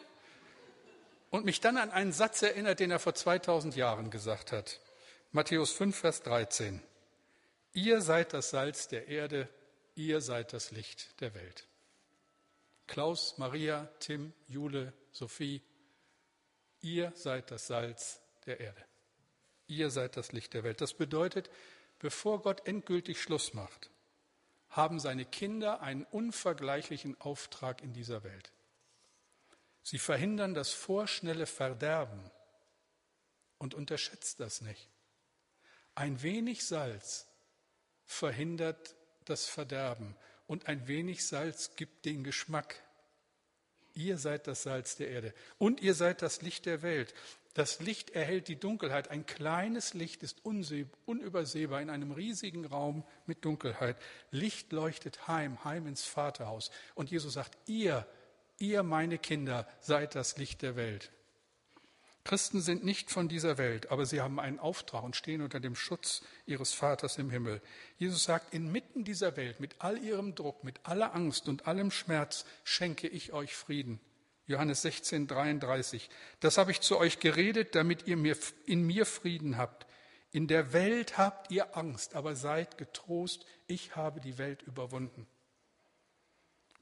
und 1.31 1.47
mich 1.47 1.63
dann 1.63 1.79
an 1.79 1.91
einen 1.91 2.13
Satz 2.13 2.43
erinnert, 2.43 2.79
den 2.79 2.91
er 2.91 2.99
vor 2.99 3.15
2000 3.15 3.75
Jahren 3.75 4.11
gesagt 4.11 4.53
hat. 4.53 4.81
Matthäus 5.33 5.73
5, 5.73 5.97
Vers 5.97 6.23
13. 6.25 6.83
Ihr 7.73 8.03
seid 8.03 8.35
das 8.35 8.51
Salz 8.51 8.89
der 8.89 9.09
Erde, 9.09 9.49
ihr 9.95 10.21
seid 10.21 10.53
das 10.53 10.71
Licht 10.71 11.19
der 11.23 11.35
Welt. 11.35 11.67
Klaus, 12.87 13.39
Maria, 13.39 13.89
Tim, 13.99 14.35
Jule, 14.47 14.93
Sophie, 15.11 15.63
ihr 16.83 17.13
seid 17.15 17.51
das 17.51 17.67
Salz 17.69 18.21
der 18.45 18.61
Erde. 18.61 18.85
Ihr 19.69 19.89
seid 19.89 20.19
das 20.19 20.33
Licht 20.33 20.53
der 20.53 20.65
Welt. 20.65 20.83
Das 20.83 20.93
bedeutet, 20.93 21.49
bevor 22.05 22.43
Gott 22.43 22.69
endgültig 22.69 23.19
Schluss 23.23 23.55
macht, 23.55 23.89
haben 24.69 25.01
seine 25.01 25.25
Kinder 25.25 25.81
einen 25.81 26.05
unvergleichlichen 26.05 27.19
Auftrag 27.19 27.81
in 27.83 27.95
dieser 27.95 28.23
Welt. 28.25 28.53
Sie 29.83 29.99
verhindern 29.99 30.53
das 30.53 30.69
vorschnelle 30.69 31.47
Verderben 31.47 32.31
und 33.57 33.73
unterschätzt 33.73 34.39
das 34.39 34.61
nicht. 34.61 34.91
Ein 35.95 36.21
wenig 36.21 36.67
Salz 36.67 37.27
verhindert 38.05 38.95
das 39.25 39.47
Verderben 39.47 40.15
und 40.47 40.69
ein 40.69 40.87
wenig 40.87 41.27
Salz 41.27 41.75
gibt 41.75 42.05
den 42.05 42.23
Geschmack. 42.23 42.83
Ihr 43.95 44.19
seid 44.19 44.47
das 44.47 44.65
Salz 44.65 44.97
der 44.97 45.09
Erde 45.09 45.33
und 45.57 45.81
ihr 45.81 45.95
seid 45.95 46.21
das 46.21 46.43
Licht 46.43 46.67
der 46.67 46.83
Welt. 46.83 47.15
Das 47.55 47.79
Licht 47.79 48.11
erhält 48.11 48.49
die 48.49 48.59
Dunkelheit. 48.59 49.11
Ein 49.11 49.27
kleines 49.27 49.95
Licht 49.95 50.25
ist 50.25 50.45
unübersehbar 50.45 51.81
in 51.81 51.89
einem 51.89 52.11
riesigen 52.11 52.65
Raum 52.65 53.05
mit 53.27 53.45
Dunkelheit. 53.45 53.97
Licht 54.33 54.73
leuchtet 54.73 55.29
heim, 55.29 55.63
heim 55.63 55.87
ins 55.87 56.05
Vaterhaus. 56.05 56.73
Und 56.97 57.13
Jesus 57.13 57.35
sagt, 57.35 57.57
ihr, 57.67 58.07
ihr 58.59 58.83
meine 58.83 59.19
Kinder, 59.19 59.69
seid 59.81 60.17
das 60.17 60.37
Licht 60.37 60.63
der 60.63 60.75
Welt. 60.75 61.13
Christen 62.25 62.61
sind 62.61 62.85
nicht 62.85 63.11
von 63.11 63.29
dieser 63.29 63.57
Welt, 63.57 63.91
aber 63.91 64.05
sie 64.07 64.21
haben 64.21 64.41
einen 64.41 64.59
Auftrag 64.59 65.05
und 65.05 65.15
stehen 65.15 65.43
unter 65.43 65.61
dem 65.61 65.77
Schutz 65.77 66.23
ihres 66.47 66.73
Vaters 66.73 67.19
im 67.19 67.31
Himmel. 67.31 67.61
Jesus 67.99 68.25
sagt, 68.25 68.53
inmitten 68.53 69.05
dieser 69.05 69.37
Welt, 69.37 69.61
mit 69.61 69.77
all 69.79 69.99
ihrem 69.99 70.35
Druck, 70.35 70.65
mit 70.65 70.81
aller 70.85 71.15
Angst 71.15 71.49
und 71.49 71.69
allem 71.69 71.91
Schmerz, 71.91 72.47
schenke 72.65 73.07
ich 73.07 73.33
euch 73.33 73.55
Frieden. 73.55 74.01
Johannes 74.47 74.83
16, 74.83 75.27
33. 75.27 76.11
Das 76.41 76.59
habe 76.59 76.71
ich 76.71 76.81
zu 76.81 76.99
euch 76.99 77.19
geredet, 77.19 77.75
damit 77.75 78.07
ihr 78.07 78.17
mir, 78.17 78.37
in 78.67 78.83
mir 78.83 79.07
Frieden 79.07 79.57
habt. 79.57 79.87
In 80.33 80.49
der 80.49 80.73
Welt 80.73 81.17
habt 81.17 81.51
ihr 81.51 81.77
Angst, 81.77 82.15
aber 82.15 82.37
seid 82.37 82.77
getrost, 82.77 83.47
ich 83.67 83.97
habe 83.97 84.21
die 84.21 84.37
Welt 84.37 84.63
überwunden. 84.63 85.27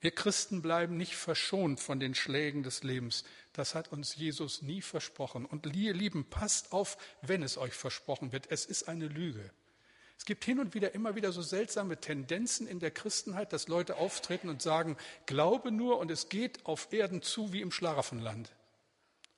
Wir 0.01 0.11
Christen 0.11 0.63
bleiben 0.63 0.97
nicht 0.97 1.15
verschont 1.15 1.79
von 1.79 2.01
den 2.01 2.17
Schlägen 2.17 2.65
des 2.65 2.83
Lebens. 2.83 3.23
Das 3.53 3.77
hat 3.77 3.93
uns 3.93 4.17
Jesus 4.17 4.61
nie 4.61 4.83
versprochen. 4.83 5.47
Und 5.47 5.65
ihr 5.77 5.95
Lieben, 5.95 6.25
passt 6.29 6.73
auf, 6.73 6.97
wenn 7.21 7.45
es 7.45 7.57
euch 7.57 7.75
versprochen 7.75 8.33
wird. 8.33 8.51
Es 8.51 8.67
ist 8.67 8.89
eine 8.89 9.07
Lüge. 9.07 9.53
Es 10.23 10.27
gibt 10.27 10.45
hin 10.45 10.61
und 10.61 10.73
wieder 10.75 10.95
immer 10.95 11.17
wieder 11.17 11.33
so 11.33 11.43
seltsame 11.43 11.97
Tendenzen 11.97 12.69
in 12.69 12.79
der 12.79 12.93
Christenheit, 12.93 13.53
dass 13.53 13.67
Leute 13.67 13.97
auftreten 13.97 14.49
und 14.51 14.63
sagen, 14.63 14.97
glaube 15.27 15.73
nur 15.73 15.99
und 15.99 16.13
es 16.13 16.29
geht 16.29 16.65
auf 16.65 16.93
Erden 16.93 17.23
zu 17.23 17.53
wie 17.53 17.61
im 17.61 17.73
Schlaraffenland. 17.73 18.53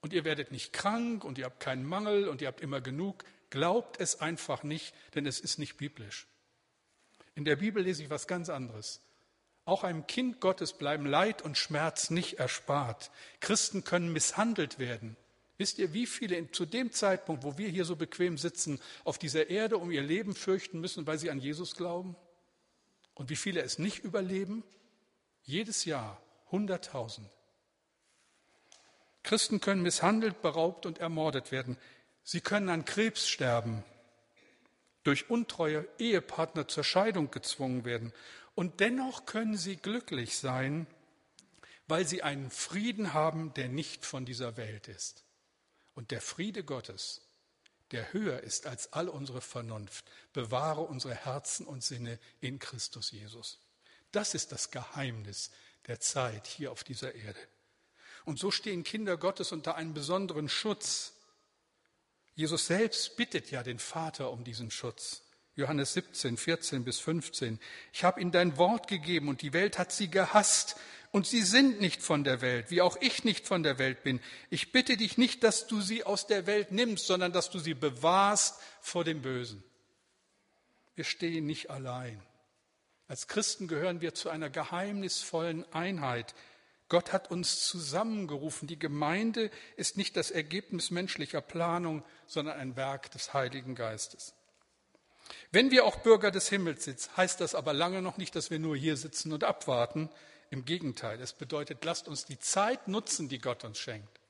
Und 0.03 0.13
ihr 0.13 0.27
werdet 0.27 0.53
nicht 0.53 0.75
krank 0.75 1.25
und 1.25 1.39
ihr 1.39 1.47
habt 1.47 1.59
keinen 1.59 1.87
Mangel 1.87 2.29
und 2.29 2.43
ihr 2.43 2.49
habt 2.49 2.61
immer 2.61 2.83
genug. 2.83 3.25
Glaubt 3.49 3.99
es 3.99 4.21
einfach 4.21 4.63
nicht, 4.63 4.95
denn 5.15 5.25
es 5.25 5.41
ist 5.41 5.59
nicht 5.59 5.79
biblisch. 5.79 6.27
In 7.35 7.47
der 7.47 7.57
Bibel 7.57 7.83
lese 7.83 8.03
ich 8.03 8.11
was 8.11 8.27
ganz 8.27 8.51
anderes. 8.51 9.01
Auch 9.65 9.85
einem 9.85 10.07
Kind 10.07 10.39
Gottes 10.39 10.75
bleiben 10.75 11.07
Leid 11.07 11.41
und 11.41 11.57
Schmerz 11.57 12.11
nicht 12.11 12.39
erspart. 12.39 13.11
Christen 13.41 13.85
können 13.85 14.13
misshandelt 14.13 14.79
werden. 14.79 15.17
Wisst 15.57 15.79
ihr, 15.79 15.93
wie 15.93 16.07
viele 16.07 16.51
zu 16.51 16.67
dem 16.67 16.91
Zeitpunkt, 16.91 17.45
wo 17.45 17.59
wir 17.59 17.69
hier 17.69 17.85
so 17.85 17.95
bequem 17.95 18.39
sitzen, 18.39 18.81
auf 19.05 19.19
dieser 19.19 19.51
Erde 19.51 19.79
um 19.79 19.91
ihr 19.91 20.03
Leben 20.03 20.35
fürchten 20.35 20.81
müssen, 20.81 21.07
weil 21.07 21.19
sie 21.19 21.31
an 21.31 21.39
Jesus 21.39 21.77
glauben? 21.77 22.17
Und 23.15 23.31
wie 23.31 23.37
viele 23.37 23.63
es 23.63 23.79
nicht 23.79 24.01
überleben? 24.01 24.65
Jedes 25.43 25.85
Jahr 25.85 26.21
hunderttausend. 26.51 27.31
Christen 29.23 29.61
können 29.61 29.83
misshandelt, 29.83 30.43
beraubt 30.43 30.87
und 30.87 30.99
ermordet 30.99 31.53
werden. 31.53 31.79
Sie 32.25 32.41
können 32.41 32.69
an 32.69 32.85
Krebs 32.85 33.29
sterben, 33.29 33.85
durch 35.03 35.31
untreue 35.31 35.87
Ehepartner 35.99 36.67
zur 36.67 36.85
Scheidung 36.85 37.31
gezwungen 37.31 37.85
werden. 37.85 38.13
Und 38.55 38.81
dennoch 38.81 39.27
können 39.27 39.57
sie 39.57 39.77
glücklich 39.77 40.39
sein, 40.39 40.87
weil 41.87 42.07
sie 42.07 42.23
einen 42.23 42.51
Frieden 42.51 43.13
haben, 43.13 43.53
der 43.55 43.69
nicht 43.69 44.05
von 44.05 44.25
dieser 44.25 44.57
Welt 44.57 44.89
ist. 44.89 45.25
Und 45.95 46.11
der 46.11 46.21
Friede 46.21 46.65
Gottes, 46.65 47.23
der 47.91 48.13
höher 48.13 48.41
ist 48.41 48.67
als 48.67 48.93
all 48.93 49.09
unsere 49.09 49.41
Vernunft, 49.41 50.05
bewahre 50.33 50.83
unsere 50.83 51.15
Herzen 51.15 51.67
und 51.67 51.83
Sinne 51.83 52.19
in 52.41 52.59
Christus 52.59 53.11
Jesus. 53.11 53.59
Das 54.13 54.35
ist 54.35 54.53
das 54.53 54.71
Geheimnis 54.71 55.51
der 55.87 56.01
Zeit 56.01 56.47
hier 56.47 56.73
auf 56.73 56.85
dieser 56.85 57.15
Erde. 57.15 57.41
Und 58.25 58.39
so 58.39 58.51
stehen 58.51 58.85
Kinder 58.85 59.17
Gottes 59.17 59.53
unter 59.53 59.75
einem 59.75 59.93
besonderen 59.93 60.49
Schutz. 60.49 61.13
Jesus 62.35 62.67
selbst 62.67 63.17
bittet 63.17 63.51
ja 63.51 63.63
den 63.63 63.79
Vater 63.79 64.31
um 64.31 64.45
diesen 64.45 64.71
Schutz. 64.71 65.23
Johannes 65.57 65.95
17, 65.95 66.37
14 66.37 66.85
bis 66.85 66.99
15. 66.99 67.61
Ich 67.93 68.05
habe 68.05 68.21
ihnen 68.21 68.33
dein 68.33 68.57
Wort 68.59 68.89
gegeben 68.89 69.29
und 69.29 69.43
die 69.43 69.53
Welt 69.53 69.79
hat 69.79 69.93
sie 69.93 70.11
gehasst, 70.11 70.77
und 71.15 71.29
sie 71.29 71.43
sind 71.43 71.81
nicht 71.81 72.03
von 72.03 72.25
der 72.25 72.41
Welt, 72.41 72.73
wie 72.73 72.83
auch 72.83 72.97
ich 73.01 73.23
nicht 73.23 73.47
von 73.47 73.63
der 73.63 73.79
Welt 73.79 74.03
bin. 74.03 74.19
Ich 74.51 74.73
bitte 74.73 74.97
dich 74.97 75.17
nicht, 75.17 75.45
dass 75.45 75.69
du 75.69 75.81
sie 75.81 76.03
aus 76.03 76.27
der 76.27 76.49
Welt 76.49 76.73
nimmst, 76.73 77.07
sondern 77.07 77.33
dass 77.33 77.51
du 77.51 77.61
sie 77.61 77.75
bewahrst 77.75 78.59
vor 78.81 79.05
dem 79.05 79.23
Bösen. 79.23 79.63
Wir 80.97 81.05
stehen 81.05 81.47
nicht 81.47 81.71
allein. 81.71 82.21
Als 83.07 83.29
Christen 83.29 83.69
gehören 83.69 84.01
wir 84.01 84.15
zu 84.15 84.29
einer 84.29 84.51
geheimnisvollen 84.51 85.65
Einheit. 85.73 86.35
Gott 86.89 87.13
hat 87.13 87.31
uns 87.31 87.65
zusammengerufen. 87.65 88.67
Die 88.67 88.81
Gemeinde 88.81 89.53
ist 89.77 89.97
nicht 89.97 90.17
das 90.17 90.33
Ergebnis 90.33 90.91
menschlicher 90.91 91.43
Planung, 91.43 92.03
sondern 92.27 92.59
ein 92.59 92.75
Werk 92.75 93.13
des 93.13 93.33
Heiligen 93.33 93.77
Geistes. 93.77 94.35
Wenn 95.51 95.71
wir 95.71 95.85
auch 95.85 95.97
Bürger 95.99 96.31
des 96.31 96.49
Himmels 96.49 96.85
sind, 96.85 97.17
heißt 97.17 97.41
das 97.41 97.55
aber 97.55 97.73
lange 97.73 98.03
noch 98.03 98.17
nicht, 98.17 98.37
dass 98.37 98.51
wir 98.51 98.59
nur 98.59 98.77
hier 98.77 98.97
sitzen 98.97 99.33
und 99.33 99.45
abwarten, 99.45 100.11
Im 100.51 100.65
Gegenteil, 100.65 101.21
es 101.21 101.33
bedeutet, 101.33 101.85
lasst 101.85 102.07
uns 102.07 102.27
die 102.27 102.39
Zeit 102.39 102.87
nutzen, 102.87 103.29
die 103.29 103.41
Gott 103.41 103.65
uns 103.65 103.79
schenkt. 103.79 104.21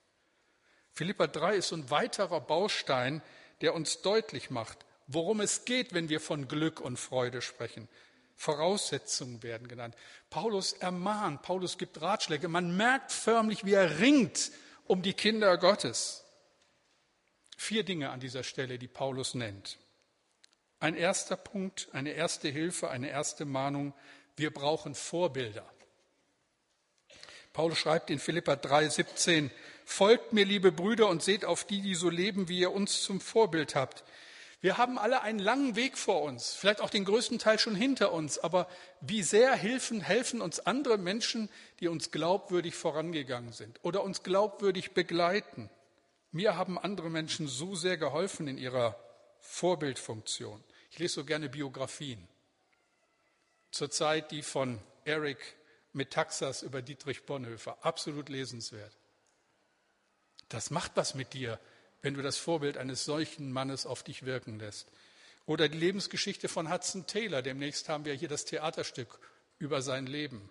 Philippa 0.93 1.27
3 1.27 1.57
ist 1.57 1.73
ein 1.73 1.91
weiterer 1.91 2.41
Baustein, 2.41 3.21
der 3.61 3.75
uns 3.75 4.01
deutlich 4.01 4.49
macht, 4.49 4.79
worum 5.07 5.41
es 5.41 5.65
geht, 5.65 5.93
wenn 5.93 6.09
wir 6.09 6.21
von 6.21 6.49
Glück 6.49 6.81
und 6.81 6.99
Freude 6.99 7.43
sprechen. 7.43 7.89
Voraussetzungen 8.37 9.43
werden 9.43 9.69
genannt. 9.69 9.97
Paulus 10.31 10.73
ermahnt, 10.73 11.43
Paulus 11.43 11.79
gibt 11.79 12.01
Ratschläge. 12.01 12.49
Man 12.49 12.77
merkt 12.77 13.13
förmlich, 13.13 13.65
wie 13.65 13.75
er 13.75 13.99
ringt 13.99 14.51
um 14.87 15.03
die 15.03 15.15
Kinder 15.15 15.59
Gottes. 15.59 16.25
Vier 17.57 17.85
Dinge 17.85 18.11
an 18.11 18.21
dieser 18.21 18.43
Stelle, 18.43 18.79
die 18.79 18.89
Paulus 18.89 19.35
nennt. 19.35 19.79
Ein 20.85 20.97
erster 20.97 21.39
Punkt, 21.39 21.89
eine 21.93 22.11
erste 22.11 22.51
Hilfe, 22.51 22.91
eine 22.91 23.09
erste 23.09 23.47
Mahnung. 23.47 23.95
Wir 24.37 24.53
brauchen 24.53 24.95
Vorbilder. 24.95 25.65
Paulus 27.55 27.79
schreibt 27.79 28.11
in 28.11 28.19
Philippa 28.19 28.55
3, 28.55 28.91
17, 28.91 29.51
Folgt 29.87 30.35
mir, 30.35 30.45
liebe 30.45 30.73
Brüder, 30.73 31.09
und 31.09 31.23
seht 31.23 31.47
auf 31.47 31.65
die, 31.65 31.81
die 31.81 31.95
so 31.95 32.11
leben, 32.11 32.51
wie 32.51 32.59
ihr 32.59 32.71
uns 32.71 33.03
zum 33.03 33.23
Vorbild 33.23 33.75
habt. 33.75 34.05
Wir 34.61 34.77
haben 34.77 34.99
alle 34.99 35.23
einen 35.23 35.39
langen 35.39 35.75
Weg 35.75 35.97
vor 35.97 36.21
uns, 36.21 36.53
vielleicht 36.53 36.83
auch 36.83 36.91
den 36.91 37.07
größten 37.07 37.39
Teil 37.39 37.59
schon 37.59 37.77
hinter 37.77 38.13
uns, 38.13 38.39
aber 38.39 38.69
wie 39.01 39.23
sehr 39.23 39.55
helfen, 39.55 40.03
helfen 40.03 40.43
uns 40.43 40.61
andere 40.61 40.99
Menschen, 40.99 41.49
die 41.81 41.89
uns 41.89 42.11
glaubwürdig 42.11 42.75
vorangegangen 42.75 43.55
sind 43.55 43.81
oder 43.85 44.05
uns 44.05 44.23
glaubwürdig 44.23 44.93
begleiten. 44.93 45.71
Mir 46.31 46.59
haben 46.59 46.79
andere 46.79 47.09
Menschen 47.09 47.49
so 47.49 47.75
sehr 47.75 47.97
geholfen 47.97 48.49
in 48.49 48.59
ihrer 48.59 48.99
Vorbildfunktion. 49.41 50.63
Ich 50.95 51.01
lese 51.01 51.15
so 51.15 51.25
gerne 51.25 51.49
Biografien. 51.49 52.25
Zurzeit 53.73 54.31
die 54.31 54.43
von 54.43 54.79
Eric 55.05 55.57
Metaxas 55.93 56.63
über 56.63 56.83
Dietrich 56.83 57.25
Bonhoeffer. 57.25 57.77
Absolut 57.85 58.29
lesenswert. 58.29 58.97
Das 60.49 60.71
macht 60.71 60.93
was 60.95 61.17
mit 61.17 61.33
dir, 61.33 61.59
wenn 62.03 62.15
du 62.15 62.23
das 62.23 62.37
Vorbild 62.37 62.77
eines 62.77 63.05
solchen 63.05 63.51
Mannes 63.51 63.87
auf 63.87 64.05
dich 64.05 64.25
wirken 64.25 64.61
lässt. 64.61 64.87
Oder 65.47 65.69
die 65.69 65.79
Lebensgeschichte 65.79 66.49
von 66.49 66.73
Hudson 66.73 67.09
Taylor. 67.09 67.43
Demnächst 67.43 67.89
haben 67.89 68.05
wir 68.05 68.15
hier 68.15 68.29
das 68.29 68.45
Theaterstück 68.45 69.19
über 69.59 69.83
sein 69.83 70.07
Leben. 70.07 70.49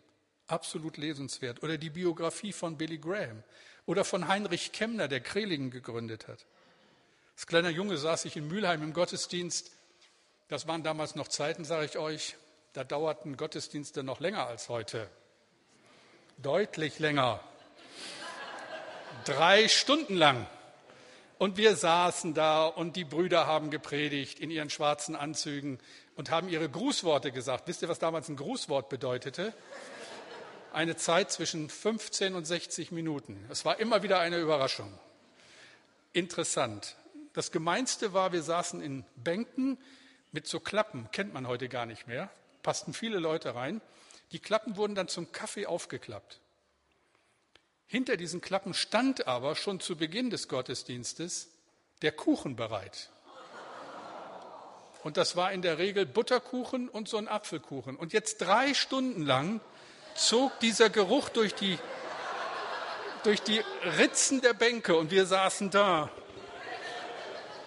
Absolut 0.47 0.97
lesenswert. 0.97 1.63
Oder 1.63 1.77
die 1.77 1.89
Biografie 1.89 2.51
von 2.51 2.77
Billy 2.77 2.97
Graham. 2.97 3.43
Oder 3.85 4.03
von 4.03 4.27
Heinrich 4.27 4.73
Kemner, 4.73 5.07
der 5.07 5.21
Krelingen 5.21 5.71
gegründet 5.71 6.27
hat. 6.27 6.45
Als 7.33 7.47
kleiner 7.47 7.69
Junge 7.69 7.97
saß 7.97 8.25
ich 8.25 8.35
in 8.35 8.49
Mülheim 8.49 8.83
im 8.83 8.91
Gottesdienst. 8.91 9.71
Das 10.53 10.67
waren 10.67 10.83
damals 10.83 11.15
noch 11.15 11.29
Zeiten, 11.29 11.65
sage 11.65 11.85
ich 11.85 11.97
euch. 11.97 12.35
Da 12.73 12.83
dauerten 12.83 13.37
Gottesdienste 13.37 14.03
noch 14.03 14.19
länger 14.19 14.45
als 14.45 14.69
heute. 14.69 15.09
Deutlich 16.37 16.99
länger. 16.99 17.39
Drei 19.25 19.67
Stunden 19.67 20.15
lang. 20.15 20.45
Und 21.39 21.57
wir 21.57 21.75
saßen 21.75 22.35
da 22.35 22.67
und 22.67 22.95
die 22.97 23.03
Brüder 23.03 23.47
haben 23.47 23.71
gepredigt 23.71 24.39
in 24.39 24.51
ihren 24.51 24.69
schwarzen 24.69 25.15
Anzügen 25.15 25.79
und 26.17 26.29
haben 26.29 26.49
ihre 26.49 26.69
Grußworte 26.69 27.31
gesagt. 27.31 27.67
Wisst 27.67 27.81
ihr, 27.81 27.89
was 27.89 27.97
damals 27.97 28.29
ein 28.29 28.35
Grußwort 28.35 28.89
bedeutete? 28.89 29.55
Eine 30.71 30.95
Zeit 30.95 31.31
zwischen 31.31 31.67
15 31.67 32.35
und 32.35 32.45
60 32.45 32.91
Minuten. 32.91 33.43
Es 33.49 33.65
war 33.65 33.79
immer 33.79 34.03
wieder 34.03 34.19
eine 34.19 34.37
Überraschung. 34.37 34.93
Interessant. 36.11 36.95
Das 37.33 37.51
Gemeinste 37.51 38.13
war, 38.13 38.33
wir 38.33 38.43
saßen 38.43 38.83
in 38.83 39.03
Bänken 39.15 39.79
mit 40.33 40.47
so 40.47 40.59
Klappen, 40.59 41.09
kennt 41.11 41.33
man 41.33 41.47
heute 41.47 41.69
gar 41.69 41.85
nicht 41.85 42.07
mehr, 42.07 42.29
passten 42.63 42.93
viele 42.93 43.19
Leute 43.19 43.55
rein. 43.55 43.81
Die 44.31 44.39
Klappen 44.39 44.75
wurden 44.75 44.95
dann 44.95 45.07
zum 45.07 45.31
Kaffee 45.31 45.67
aufgeklappt. 45.67 46.41
Hinter 47.85 48.17
diesen 48.17 48.41
Klappen 48.41 48.73
stand 48.73 49.27
aber 49.27 49.55
schon 49.55 49.79
zu 49.79 49.95
Beginn 49.95 50.31
des 50.31 50.47
Gottesdienstes 50.47 51.49
der 52.01 52.11
Kuchen 52.11 52.55
bereit. 52.55 53.11
Und 55.03 55.17
das 55.17 55.35
war 55.35 55.51
in 55.51 55.61
der 55.61 55.77
Regel 55.77 56.05
Butterkuchen 56.05 56.89
und 56.89 57.07
so 57.07 57.17
ein 57.17 57.27
Apfelkuchen. 57.27 57.95
Und 57.95 58.13
jetzt 58.13 58.41
drei 58.41 58.73
Stunden 58.73 59.23
lang 59.23 59.61
zog 60.15 60.59
dieser 60.61 60.89
Geruch 60.89 61.29
durch 61.29 61.53
die, 61.53 61.77
durch 63.23 63.41
die 63.41 63.61
Ritzen 63.99 64.41
der 64.41 64.53
Bänke 64.53 64.95
und 64.95 65.11
wir 65.11 65.25
saßen 65.25 65.69
da 65.69 66.09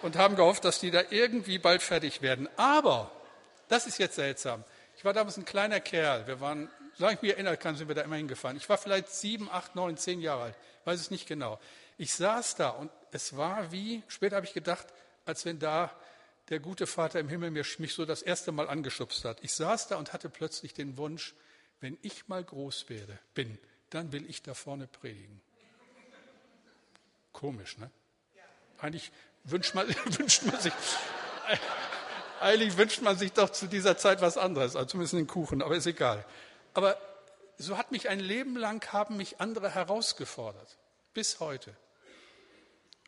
und 0.03 0.17
haben 0.17 0.37
gehofft, 0.37 0.65
dass 0.65 0.81
die 0.81 0.91
da 0.91 1.03
irgendwie 1.11 1.59
bald 1.59 1.83
fertig 1.83 2.23
werden. 2.23 2.49
Aber, 2.57 3.11
das 3.69 3.87
ist 3.87 3.99
jetzt 3.99 4.17
seltsam. 4.17 4.65
Ich 4.97 5.05
war 5.05 5.13
damals 5.13 5.37
ein 5.37 5.45
kleiner 5.45 5.81
Kerl. 5.81 6.27
Wir 6.27 6.41
waren 6.41 6.69
solange 6.97 7.17
ich 7.17 7.23
mich 7.23 7.33
erinnern 7.33 7.59
kann, 7.59 7.77
sind 7.77 7.89
wir 7.89 7.95
da 7.95 8.03
immer 8.03 8.17
hingefahren. 8.17 8.57
Ich 8.57 8.69
war 8.69 8.79
vielleicht 8.79 9.11
sieben, 9.11 9.51
acht, 9.51 9.75
neun, 9.75 9.97
zehn 9.97 10.21
Jahre 10.21 10.45
alt, 10.45 10.57
weiß 10.85 11.01
es 11.01 11.11
nicht 11.11 11.27
genau. 11.27 11.61
Ich 11.99 12.15
saß 12.15 12.57
da 12.57 12.71
und 12.71 12.91
es 13.13 13.37
war 13.37 13.73
wie, 13.73 14.03
später 14.09 14.37
habe 14.37 14.47
ich 14.47 14.55
gedacht, 14.55 14.87
als 15.25 15.45
wenn 15.45 15.59
da 15.59 15.95
der 16.49 16.61
gute 16.61 16.87
Vater 16.87 17.21
im 17.21 17.29
Himmel 17.29 17.51
mich 17.51 17.95
so 17.95 18.05
das 18.05 18.23
erste 18.23 18.53
Mal 18.53 18.69
angeschubst 18.69 19.25
hat. 19.25 19.43
Ich 19.43 19.53
saß 19.55 19.89
da 19.89 19.97
und 19.97 20.13
hatte 20.13 20.29
plötzlich 20.29 20.75
den 20.75 20.97
Wunsch, 20.97 21.35
wenn 21.81 21.99
ich 22.03 22.29
mal 22.29 22.43
groß 22.43 22.89
werde, 22.89 23.19
bin, 23.35 23.59
dann 23.91 24.13
will 24.13 24.29
ich 24.29 24.43
da 24.43 24.55
vorne 24.55 24.87
predigen. 24.87 25.41
Komisch, 27.33 27.77
ne? 27.79 27.91
Eigentlich 28.79 29.11
wünscht 29.47 29.75
man, 29.75 29.89
wünscht 30.19 30.43
man 30.45 30.61
sich, 30.61 30.73
eigentlich 32.41 32.77
wünscht 32.77 33.03
man 33.03 33.17
sich 33.17 33.33
doch 33.33 33.51
zu 33.51 33.67
dieser 33.67 33.97
Zeit 33.97 34.21
was 34.21 34.37
anderes, 34.37 34.77
also 34.77 34.87
zumindest 34.87 35.15
den 35.15 35.27
Kuchen, 35.27 35.63
aber 35.63 35.77
ist 35.77 35.87
egal. 35.87 36.25
Aber 36.75 36.99
so 37.59 37.79
hat 37.79 37.93
mich 37.93 38.09
ein 38.09 38.21
Leben 38.21 38.57
lang, 38.57 38.87
haben 38.93 39.17
mich 39.17 39.41
andere 39.41 39.75
herausgefordert. 39.75 40.77
Bis 41.15 41.41
heute. 41.41 41.75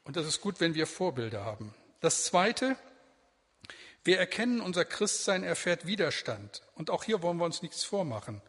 Und 0.04 0.16
das 0.16 0.26
ist 0.26 0.40
gut, 0.40 0.60
wenn 0.60 0.74
wir 0.74 0.86
Vorbilder 0.86 1.44
haben. 1.44 1.74
Das 2.00 2.24
Zweite, 2.24 2.76
wir 4.04 4.18
erkennen, 4.18 4.60
unser 4.60 4.86
Christsein 4.86 5.44
erfährt 5.44 5.86
Widerstand. 5.86 6.62
Und 6.74 6.88
auch 6.88 7.04
hier 7.04 7.20
wollen 7.20 7.36
wir 7.36 7.44
uns 7.44 7.60
nichts 7.60 7.84
vormachen. 7.84 8.40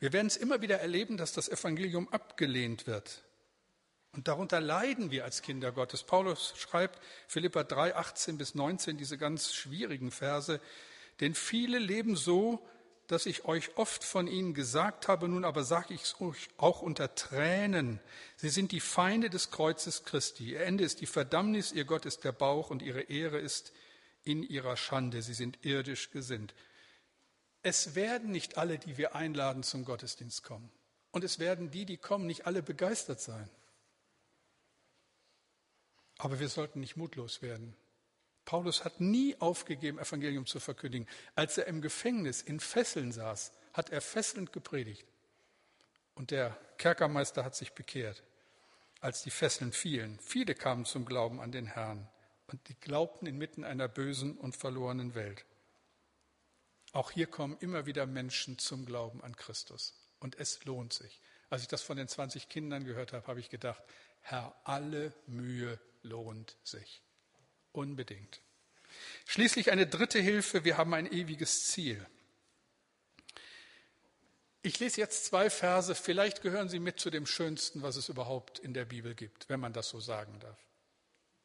Wir 0.00 0.12
werden 0.12 0.26
es 0.26 0.36
immer 0.36 0.62
wieder 0.62 0.80
erleben, 0.80 1.16
dass 1.16 1.32
das 1.32 1.48
Evangelium 1.48 2.08
abgelehnt 2.08 2.86
wird. 2.86 3.22
Und 4.14 4.28
darunter 4.28 4.60
leiden 4.60 5.10
wir 5.10 5.24
als 5.24 5.42
Kinder 5.42 5.72
Gottes. 5.72 6.04
Paulus 6.04 6.54
schreibt 6.56 7.00
Philippa 7.26 7.64
3, 7.64 7.96
18 7.96 8.38
bis 8.38 8.54
19 8.54 8.96
diese 8.96 9.18
ganz 9.18 9.52
schwierigen 9.52 10.12
Verse. 10.12 10.60
Denn 11.20 11.34
viele 11.34 11.78
leben 11.78 12.14
so, 12.14 12.64
dass 13.08 13.26
ich 13.26 13.44
euch 13.44 13.76
oft 13.76 14.04
von 14.04 14.28
ihnen 14.28 14.54
gesagt 14.54 15.08
habe, 15.08 15.28
nun 15.28 15.44
aber 15.44 15.64
sage 15.64 15.94
ich 15.94 16.02
es 16.02 16.20
euch 16.20 16.48
auch 16.56 16.80
unter 16.80 17.14
Tränen. 17.14 18.00
Sie 18.36 18.48
sind 18.48 18.72
die 18.72 18.80
Feinde 18.80 19.30
des 19.30 19.50
Kreuzes 19.50 20.04
Christi. 20.04 20.52
Ihr 20.52 20.60
Ende 20.60 20.84
ist 20.84 21.00
die 21.00 21.06
Verdammnis, 21.06 21.72
ihr 21.72 21.84
Gott 21.84 22.06
ist 22.06 22.24
der 22.24 22.32
Bauch 22.32 22.70
und 22.70 22.82
ihre 22.82 23.02
Ehre 23.02 23.38
ist 23.38 23.72
in 24.22 24.42
ihrer 24.42 24.76
Schande. 24.76 25.22
Sie 25.22 25.34
sind 25.34 25.58
irdisch 25.64 26.12
gesinnt. 26.12 26.54
Es 27.62 27.94
werden 27.94 28.30
nicht 28.30 28.58
alle, 28.58 28.78
die 28.78 28.96
wir 28.96 29.14
einladen, 29.14 29.64
zum 29.64 29.84
Gottesdienst 29.84 30.44
kommen. 30.44 30.70
Und 31.10 31.24
es 31.24 31.38
werden 31.38 31.70
die, 31.70 31.84
die 31.84 31.96
kommen, 31.96 32.26
nicht 32.26 32.46
alle 32.46 32.62
begeistert 32.62 33.20
sein. 33.20 33.50
Aber 36.18 36.40
wir 36.40 36.48
sollten 36.48 36.80
nicht 36.80 36.96
mutlos 36.96 37.42
werden. 37.42 37.76
Paulus 38.44 38.84
hat 38.84 39.00
nie 39.00 39.36
aufgegeben, 39.40 39.98
Evangelium 39.98 40.46
zu 40.46 40.60
verkündigen. 40.60 41.08
Als 41.34 41.58
er 41.58 41.66
im 41.66 41.80
Gefängnis 41.80 42.42
in 42.42 42.60
Fesseln 42.60 43.10
saß, 43.12 43.52
hat 43.72 43.90
er 43.90 44.00
fesselnd 44.00 44.52
gepredigt. 44.52 45.06
Und 46.14 46.30
der 46.30 46.56
Kerkermeister 46.78 47.44
hat 47.44 47.56
sich 47.56 47.72
bekehrt, 47.72 48.22
als 49.00 49.22
die 49.22 49.30
Fesseln 49.30 49.72
fielen. 49.72 50.18
Viele 50.20 50.54
kamen 50.54 50.84
zum 50.84 51.04
Glauben 51.04 51.40
an 51.40 51.52
den 51.52 51.66
Herrn 51.66 52.08
und 52.46 52.68
die 52.68 52.78
glaubten 52.78 53.26
inmitten 53.26 53.64
einer 53.64 53.88
bösen 53.88 54.36
und 54.36 54.56
verlorenen 54.56 55.14
Welt. 55.14 55.44
Auch 56.92 57.10
hier 57.10 57.26
kommen 57.26 57.56
immer 57.58 57.86
wieder 57.86 58.06
Menschen 58.06 58.58
zum 58.58 58.86
Glauben 58.86 59.22
an 59.22 59.34
Christus. 59.34 59.94
Und 60.20 60.38
es 60.38 60.64
lohnt 60.64 60.92
sich. 60.92 61.20
Als 61.50 61.62
ich 61.62 61.68
das 61.68 61.82
von 61.82 61.96
den 61.96 62.08
20 62.08 62.48
Kindern 62.48 62.84
gehört 62.84 63.12
habe, 63.12 63.26
habe 63.26 63.40
ich 63.40 63.50
gedacht, 63.50 63.82
Herr, 64.20 64.54
alle 64.64 65.12
Mühe 65.26 65.80
lohnt 66.04 66.56
sich. 66.62 67.02
Unbedingt. 67.72 68.40
Schließlich 69.26 69.72
eine 69.72 69.86
dritte 69.86 70.20
Hilfe, 70.20 70.64
wir 70.64 70.76
haben 70.76 70.94
ein 70.94 71.10
ewiges 71.10 71.66
Ziel. 71.66 72.04
Ich 74.62 74.78
lese 74.78 75.00
jetzt 75.00 75.26
zwei 75.26 75.50
Verse, 75.50 75.94
vielleicht 75.94 76.40
gehören 76.40 76.68
sie 76.68 76.78
mit 76.78 77.00
zu 77.00 77.10
dem 77.10 77.26
Schönsten, 77.26 77.82
was 77.82 77.96
es 77.96 78.08
überhaupt 78.08 78.58
in 78.58 78.72
der 78.72 78.84
Bibel 78.84 79.14
gibt, 79.14 79.48
wenn 79.48 79.60
man 79.60 79.72
das 79.72 79.88
so 79.88 80.00
sagen 80.00 80.38
darf. 80.40 80.58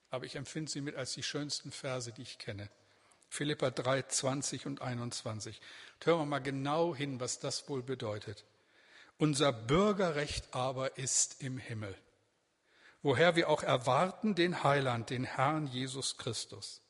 Aber 0.09 0.25
ich 0.25 0.35
empfinde 0.35 0.71
sie 0.71 0.81
mit 0.81 0.95
als 0.95 1.13
die 1.13 1.23
schönsten 1.23 1.71
Verse, 1.71 2.11
die 2.11 2.21
ich 2.21 2.37
kenne. 2.37 2.69
Philippa 3.29 3.71
3, 3.71 4.03
20 4.03 4.65
und 4.65 4.81
21. 4.81 5.59
hören 6.03 6.19
wir 6.19 6.25
mal 6.25 6.39
genau 6.39 6.95
hin, 6.95 7.19
was 7.19 7.39
das 7.39 7.67
wohl 7.67 7.83
bedeutet. 7.83 8.45
Unser 9.17 9.51
Bürgerrecht 9.51 10.53
aber 10.53 10.97
ist 10.97 11.41
im 11.41 11.57
Himmel 11.57 11.95
woher 13.01 13.35
wir 13.35 13.49
auch 13.49 13.63
erwarten 13.63 14.35
den 14.35 14.63
Heiland, 14.63 15.09
den 15.09 15.23
Herrn 15.23 15.67
Jesus 15.67 16.17
Christus, 16.17 16.81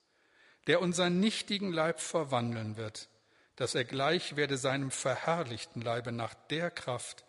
der 0.67 0.81
unseren 0.81 1.19
nichtigen 1.19 1.71
Leib 1.71 1.99
verwandeln 1.99 2.77
wird, 2.77 3.09
dass 3.55 3.75
er 3.75 3.83
gleich 3.83 4.35
werde 4.35 4.57
seinem 4.57 4.91
verherrlichten 4.91 5.81
Leibe 5.81 6.11
nach 6.11 6.33
der 6.33 6.71
Kraft, 6.71 7.25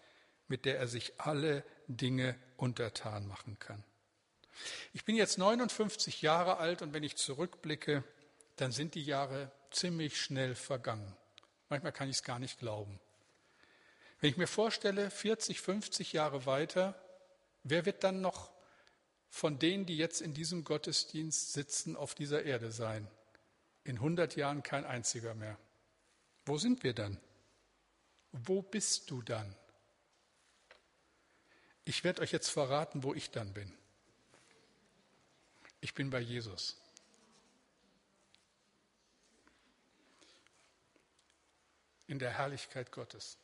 mit 0.48 0.64
der 0.64 0.78
er 0.78 0.88
sich 0.88 1.20
alle 1.20 1.64
Dinge 1.88 2.36
untertan 2.56 3.26
machen 3.26 3.58
kann. 3.58 3.84
Ich 4.92 5.04
bin 5.04 5.16
jetzt 5.16 5.38
59 5.38 6.22
Jahre 6.22 6.58
alt 6.58 6.82
und 6.82 6.92
wenn 6.92 7.02
ich 7.02 7.16
zurückblicke, 7.16 8.04
dann 8.56 8.72
sind 8.72 8.94
die 8.94 9.04
Jahre 9.04 9.50
ziemlich 9.70 10.20
schnell 10.20 10.54
vergangen. 10.54 11.16
Manchmal 11.68 11.92
kann 11.92 12.08
ich 12.08 12.16
es 12.16 12.24
gar 12.24 12.38
nicht 12.38 12.58
glauben. 12.58 13.00
Wenn 14.20 14.30
ich 14.30 14.36
mir 14.36 14.46
vorstelle, 14.46 15.10
40, 15.10 15.60
50 15.60 16.12
Jahre 16.12 16.44
weiter, 16.44 16.94
wer 17.62 17.86
wird 17.86 18.04
dann 18.04 18.20
noch 18.20 18.50
von 19.30 19.58
denen, 19.58 19.86
die 19.86 19.96
jetzt 19.96 20.20
in 20.20 20.34
diesem 20.34 20.64
Gottesdienst 20.64 21.52
sitzen, 21.52 21.96
auf 21.96 22.14
dieser 22.14 22.42
Erde 22.42 22.72
sein? 22.72 23.08
In 23.84 23.96
100 23.96 24.36
Jahren 24.36 24.62
kein 24.62 24.84
einziger 24.84 25.34
mehr. 25.34 25.56
Wo 26.44 26.58
sind 26.58 26.82
wir 26.82 26.92
dann? 26.92 27.18
Wo 28.32 28.60
bist 28.60 29.10
du 29.10 29.22
dann? 29.22 29.54
Ich 31.84 32.04
werde 32.04 32.22
euch 32.22 32.32
jetzt 32.32 32.50
verraten, 32.50 33.02
wo 33.02 33.14
ich 33.14 33.30
dann 33.30 33.52
bin. 33.52 33.72
Ich 35.80 35.94
bin 35.94 36.10
bei 36.10 36.20
Jesus. 36.20 36.76
In 42.06 42.18
der 42.18 42.30
Herrlichkeit 42.30 42.92
Gottes. 42.92 43.38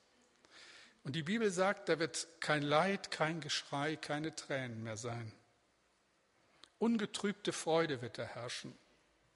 Und 1.05 1.15
die 1.15 1.23
Bibel 1.23 1.51
sagt, 1.51 1.89
da 1.89 1.99
wird 2.01 2.27
kein 2.41 2.63
Leid, 2.63 3.13
kein 3.13 3.41
Geschrei, 3.41 3.97
keine 3.97 4.35
Tränen 4.35 4.83
mehr 4.83 4.97
sein. 4.97 5.33
Ungetrübte 6.79 7.53
Freude 7.53 8.03
wird 8.03 8.19
da 8.19 8.25
herrschen. 8.25 8.77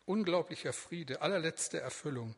Unglaublicher 0.06 0.72
Friede, 0.72 1.22
allerletzte 1.22 1.80
Erfüllung. 1.80 2.34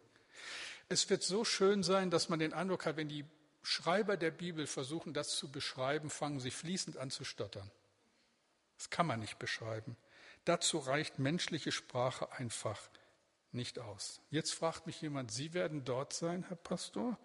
Es 0.88 1.09
wird 1.11 1.23
so 1.23 1.45
schön 1.45 1.83
sein, 1.83 2.11
dass 2.11 2.29
man 2.29 2.38
den 2.38 2.53
Eindruck 2.53 2.87
hat, 2.87 2.97
wenn 2.97 3.09
die 3.09 3.25
Schreiber 3.62 4.17
der 4.17 4.31
Bibel 4.31 4.67
versuchen, 4.67 5.15
das 5.15 5.37
zu 5.37 5.51
beschreiben, 5.51 6.11
fangen 6.11 6.41
sie 6.41 6.51
fließend 6.51 6.97
an 6.97 7.11
zu 7.11 7.25
stottern. 7.25 7.71
Das 8.77 8.91
kann 8.91 9.07
man 9.07 9.21
nicht 9.21 9.38
beschreiben. 9.38 9.97
Dazu 10.45 10.79
reicht 10.79 11.19
menschliche 11.19 11.71
Sprache 11.71 12.33
einfach 12.33 12.81
nicht 13.53 13.79
aus. 13.79 14.21
Jetzt 14.31 14.55
fragt 14.55 14.87
mich 14.87 15.01
jemand, 15.01 15.31
Sie 15.31 15.55
werden 15.55 15.85
dort 15.85 16.12
sein, 16.12 16.45
Herr 16.49 16.57
Pastor? 16.57 17.19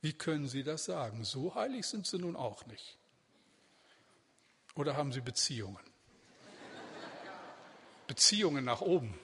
Wie 0.00 0.12
können 0.12 0.48
Sie 0.48 0.62
das 0.62 0.84
sagen? 0.84 1.24
So 1.24 1.54
heilig 1.54 1.86
sind 1.86 2.06
Sie 2.06 2.18
nun 2.18 2.36
auch 2.36 2.66
nicht. 2.66 2.98
Oder 4.74 4.96
haben 4.96 5.12
Sie 5.12 5.20
Beziehungen? 5.20 5.87
Beziehungen 8.08 8.64
nach 8.64 8.80
oben. 8.80 9.16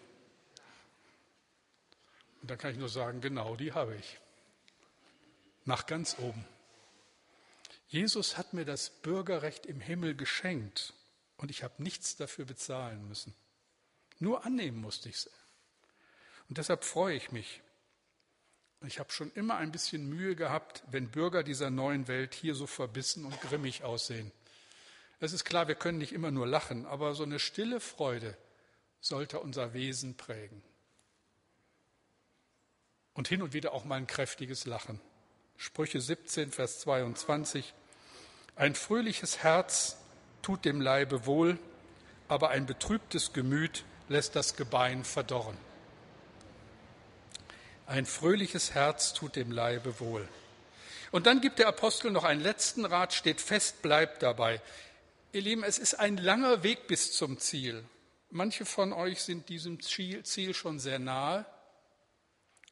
Und 2.40 2.50
da 2.50 2.56
kann 2.56 2.70
ich 2.70 2.76
nur 2.76 2.90
sagen, 2.90 3.20
genau 3.20 3.56
die 3.56 3.72
habe 3.72 3.96
ich. 3.96 4.20
Nach 5.64 5.86
ganz 5.86 6.16
oben. 6.18 6.44
Jesus 7.88 8.36
hat 8.36 8.52
mir 8.52 8.64
das 8.64 8.90
Bürgerrecht 8.90 9.66
im 9.66 9.80
Himmel 9.80 10.14
geschenkt 10.14 10.92
und 11.38 11.50
ich 11.50 11.64
habe 11.64 11.82
nichts 11.82 12.16
dafür 12.16 12.44
bezahlen 12.44 13.08
müssen. 13.08 13.34
Nur 14.18 14.44
annehmen 14.44 14.80
musste 14.80 15.08
ich 15.08 15.16
es. 15.16 15.30
Und 16.48 16.58
deshalb 16.58 16.84
freue 16.84 17.16
ich 17.16 17.32
mich, 17.32 17.62
ich 18.86 18.98
habe 18.98 19.10
schon 19.10 19.32
immer 19.32 19.56
ein 19.56 19.72
bisschen 19.72 20.06
Mühe 20.06 20.36
gehabt, 20.36 20.84
wenn 20.90 21.10
Bürger 21.10 21.42
dieser 21.42 21.70
neuen 21.70 22.06
Welt 22.06 22.34
hier 22.34 22.54
so 22.54 22.66
verbissen 22.66 23.24
und 23.24 23.40
grimmig 23.40 23.82
aussehen. 23.82 24.30
Es 25.20 25.32
ist 25.32 25.46
klar, 25.46 25.68
wir 25.68 25.74
können 25.74 25.96
nicht 25.96 26.12
immer 26.12 26.30
nur 26.30 26.46
lachen, 26.46 26.84
aber 26.84 27.14
so 27.14 27.22
eine 27.22 27.38
stille 27.38 27.80
Freude 27.80 28.36
sollte 29.04 29.38
unser 29.38 29.74
Wesen 29.74 30.16
prägen. 30.16 30.62
Und 33.12 33.28
hin 33.28 33.42
und 33.42 33.52
wieder 33.52 33.72
auch 33.72 33.84
mal 33.84 33.96
ein 33.96 34.06
kräftiges 34.06 34.64
Lachen. 34.64 34.98
Sprüche 35.58 36.00
17, 36.00 36.50
Vers 36.50 36.80
22. 36.80 37.74
Ein 38.56 38.74
fröhliches 38.74 39.42
Herz 39.42 39.98
tut 40.40 40.64
dem 40.64 40.80
Leibe 40.80 41.26
wohl, 41.26 41.58
aber 42.28 42.48
ein 42.48 42.64
betrübtes 42.64 43.34
Gemüt 43.34 43.84
lässt 44.08 44.36
das 44.36 44.56
Gebein 44.56 45.04
verdorren. 45.04 45.56
Ein 47.86 48.06
fröhliches 48.06 48.72
Herz 48.72 49.12
tut 49.12 49.36
dem 49.36 49.52
Leibe 49.52 50.00
wohl. 50.00 50.26
Und 51.12 51.26
dann 51.26 51.42
gibt 51.42 51.58
der 51.58 51.68
Apostel 51.68 52.10
noch 52.10 52.24
einen 52.24 52.40
letzten 52.40 52.86
Rat, 52.86 53.12
steht 53.12 53.42
fest, 53.42 53.82
bleibt 53.82 54.22
dabei. 54.22 54.62
Ihr 55.32 55.42
Lieben, 55.42 55.62
es 55.62 55.78
ist 55.78 55.94
ein 55.94 56.16
langer 56.16 56.62
Weg 56.62 56.86
bis 56.86 57.12
zum 57.12 57.38
Ziel. 57.38 57.84
Manche 58.36 58.64
von 58.64 58.92
euch 58.92 59.22
sind 59.22 59.48
diesem 59.48 59.78
Ziel 59.80 60.54
schon 60.54 60.80
sehr 60.80 60.98
nahe, 60.98 61.46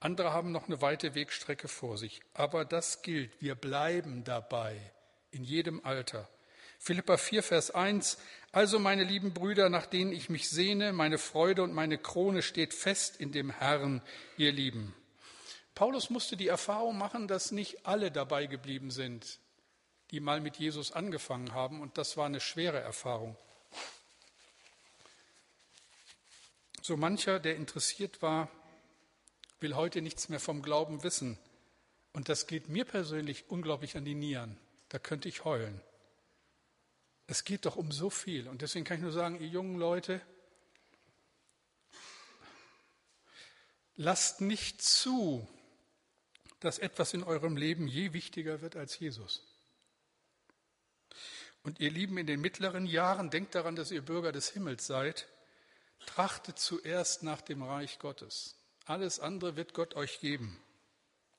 andere 0.01 0.33
haben 0.33 0.51
noch 0.51 0.67
eine 0.67 0.83
weite 0.83 1.15
Wegstrecke 1.15 1.69
vor 1.69 1.97
sich. 1.99 2.21
Aber 2.35 2.65
das 2.65 3.03
gilt, 3.03 3.41
wir 3.41 3.55
bleiben 3.55 4.25
dabei 4.25 4.77
in 5.31 5.45
jedem 5.45 5.85
Alter. 5.85 6.29
Philippa 6.81 7.17
4, 7.17 7.45
Vers 7.45 7.71
1. 7.71 8.19
Also, 8.51 8.81
meine 8.81 9.05
lieben 9.05 9.35
Brüder, 9.35 9.69
nach 9.69 9.87
denen 9.87 10.11
ich 10.11 10.29
mich 10.29 10.51
sehne, 10.51 10.93
meine 10.93 11.19
Freude 11.19 11.63
und 11.63 11.73
meine 11.73 11.97
Krone 11.97 12.43
steht 12.43 12.75
fest 12.75 13.21
in 13.21 13.31
dem 13.31 13.51
Herrn, 13.51 14.03
ihr 14.37 14.51
Lieben. 14.51 14.93
Paulus 15.77 16.11
musste 16.11 16.37
die 16.37 16.49
Erfahrung 16.49 16.99
machen, 16.99 17.29
dass 17.29 17.53
nicht 17.53 17.87
alle 17.87 18.11
dabei 18.11 18.47
geblieben 18.47 18.91
sind, 18.91 19.39
die 20.11 20.19
mal 20.19 20.41
mit 20.41 20.57
Jesus 20.57 20.91
angefangen 20.91 21.55
haben, 21.55 21.81
und 21.81 21.99
das 21.99 22.17
war 22.17 22.27
eine 22.27 22.41
schwere 22.41 22.81
Erfahrung. 22.81 23.37
So 26.83 26.97
mancher, 26.97 27.39
der 27.39 27.55
interessiert 27.55 28.23
war, 28.23 28.51
will 29.61 29.77
heute 29.77 30.03
nichts 30.03 30.29
mehr 30.29 30.41
vom 30.41 30.63
Glauben 30.63 31.05
wissen. 31.05 31.39
Und 32.13 32.29
das 32.29 32.49
geht 32.49 32.69
mir 32.69 32.85
persönlich 32.85 33.49
unglaublich 33.49 33.97
an 33.97 34.05
die 34.05 34.17
Nieren. 34.17 34.59
Da 34.89 34.99
könnte 34.99 35.29
ich 35.29 35.45
heulen. 35.45 35.81
Es 37.29 37.45
geht 37.45 37.67
doch 37.67 37.77
um 37.77 37.93
so 37.93 38.11
viel. 38.11 38.49
Und 38.49 38.63
deswegen 38.63 38.85
kann 38.85 38.97
ich 38.97 39.03
nur 39.03 39.13
sagen, 39.13 39.41
ihr 39.41 39.47
jungen 39.47 39.79
Leute, 39.79 40.21
lasst 43.95 44.41
nicht 44.41 44.83
zu, 44.83 45.49
dass 46.59 46.81
etwas 46.81 47.15
in 47.15 47.23
eurem 47.23 47.57
Leben 47.57 47.87
je 47.87 48.13
wichtiger 48.13 48.61
wird 48.61 48.75
als 48.75 48.99
Jesus. 48.99 49.47
Und 51.63 51.79
ihr 51.79 51.93
Lieben 51.93 52.19
in 52.19 52.27
den 52.27 52.41
mittleren 52.41 52.87
Jahren, 52.87 53.31
denkt 53.31 53.55
daran, 53.55 53.77
dass 53.77 53.93
ihr 53.93 54.03
Bürger 54.03 54.33
des 54.33 54.49
Himmels 54.49 54.85
seid, 54.85 55.29
trachtet 56.07 56.59
zuerst 56.59 57.23
nach 57.23 57.41
dem 57.41 57.63
Reich 57.63 57.99
Gottes. 57.99 58.57
Alles 58.85 59.21
andere 59.21 59.57
wird 59.57 59.75
Gott 59.75 59.95
euch 59.95 60.21
geben. 60.21 60.61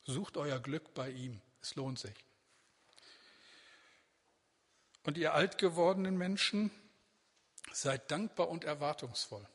Sucht 0.06 0.38
euer 0.38 0.60
Glück 0.60 0.94
bei 0.94 1.10
ihm. 1.10 1.42
Es 1.62 1.76
lohnt 1.76 2.00
sich. 2.00 2.16
Und 5.04 5.18
ihr 5.18 5.34
alt 5.34 5.58
gewordenen 5.58 6.18
Menschen, 6.18 6.72
seid 7.72 8.12
dankbar 8.12 8.50
und 8.50 8.64
erwartungsvoll. 8.64 9.46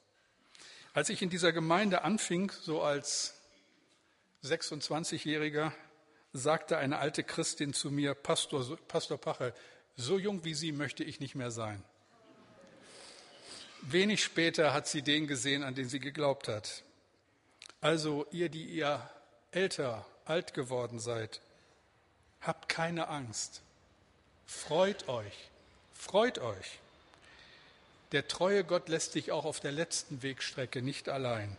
Als 0.92 1.08
ich 1.08 1.22
in 1.22 1.30
dieser 1.30 1.52
Gemeinde 1.52 2.02
anfing, 2.02 2.50
so 2.50 2.82
als 2.82 3.34
26-Jähriger, 4.42 5.72
sagte 6.32 6.78
eine 6.78 6.98
alte 6.98 7.24
Christin 7.24 7.72
zu 7.72 7.90
mir, 7.90 8.14
Pastor, 8.14 8.76
Pastor 8.88 9.18
Pache, 9.18 9.54
so 9.96 10.18
jung 10.18 10.44
wie 10.44 10.54
Sie 10.54 10.72
möchte 10.72 11.04
ich 11.04 11.20
nicht 11.20 11.34
mehr 11.34 11.50
sein. 11.50 11.82
Wenig 13.82 14.22
später 14.22 14.72
hat 14.72 14.86
sie 14.88 15.02
den 15.02 15.26
gesehen, 15.26 15.62
an 15.62 15.74
den 15.74 15.88
sie 15.88 16.00
geglaubt 16.00 16.48
hat. 16.48 16.82
Also 17.80 18.26
ihr, 18.32 18.48
die 18.48 18.64
ihr 18.64 19.08
älter, 19.52 20.04
alt 20.24 20.52
geworden 20.52 20.98
seid, 20.98 21.40
habt 22.40 22.68
keine 22.68 23.08
Angst. 23.08 23.62
Freut 24.46 25.08
euch, 25.08 25.48
freut 25.94 26.38
euch. 26.38 26.78
Der 28.12 28.26
treue 28.26 28.64
Gott 28.64 28.88
lässt 28.88 29.14
dich 29.14 29.32
auch 29.32 29.44
auf 29.44 29.60
der 29.60 29.72
letzten 29.72 30.22
Wegstrecke 30.22 30.82
nicht 30.82 31.08
allein. 31.08 31.56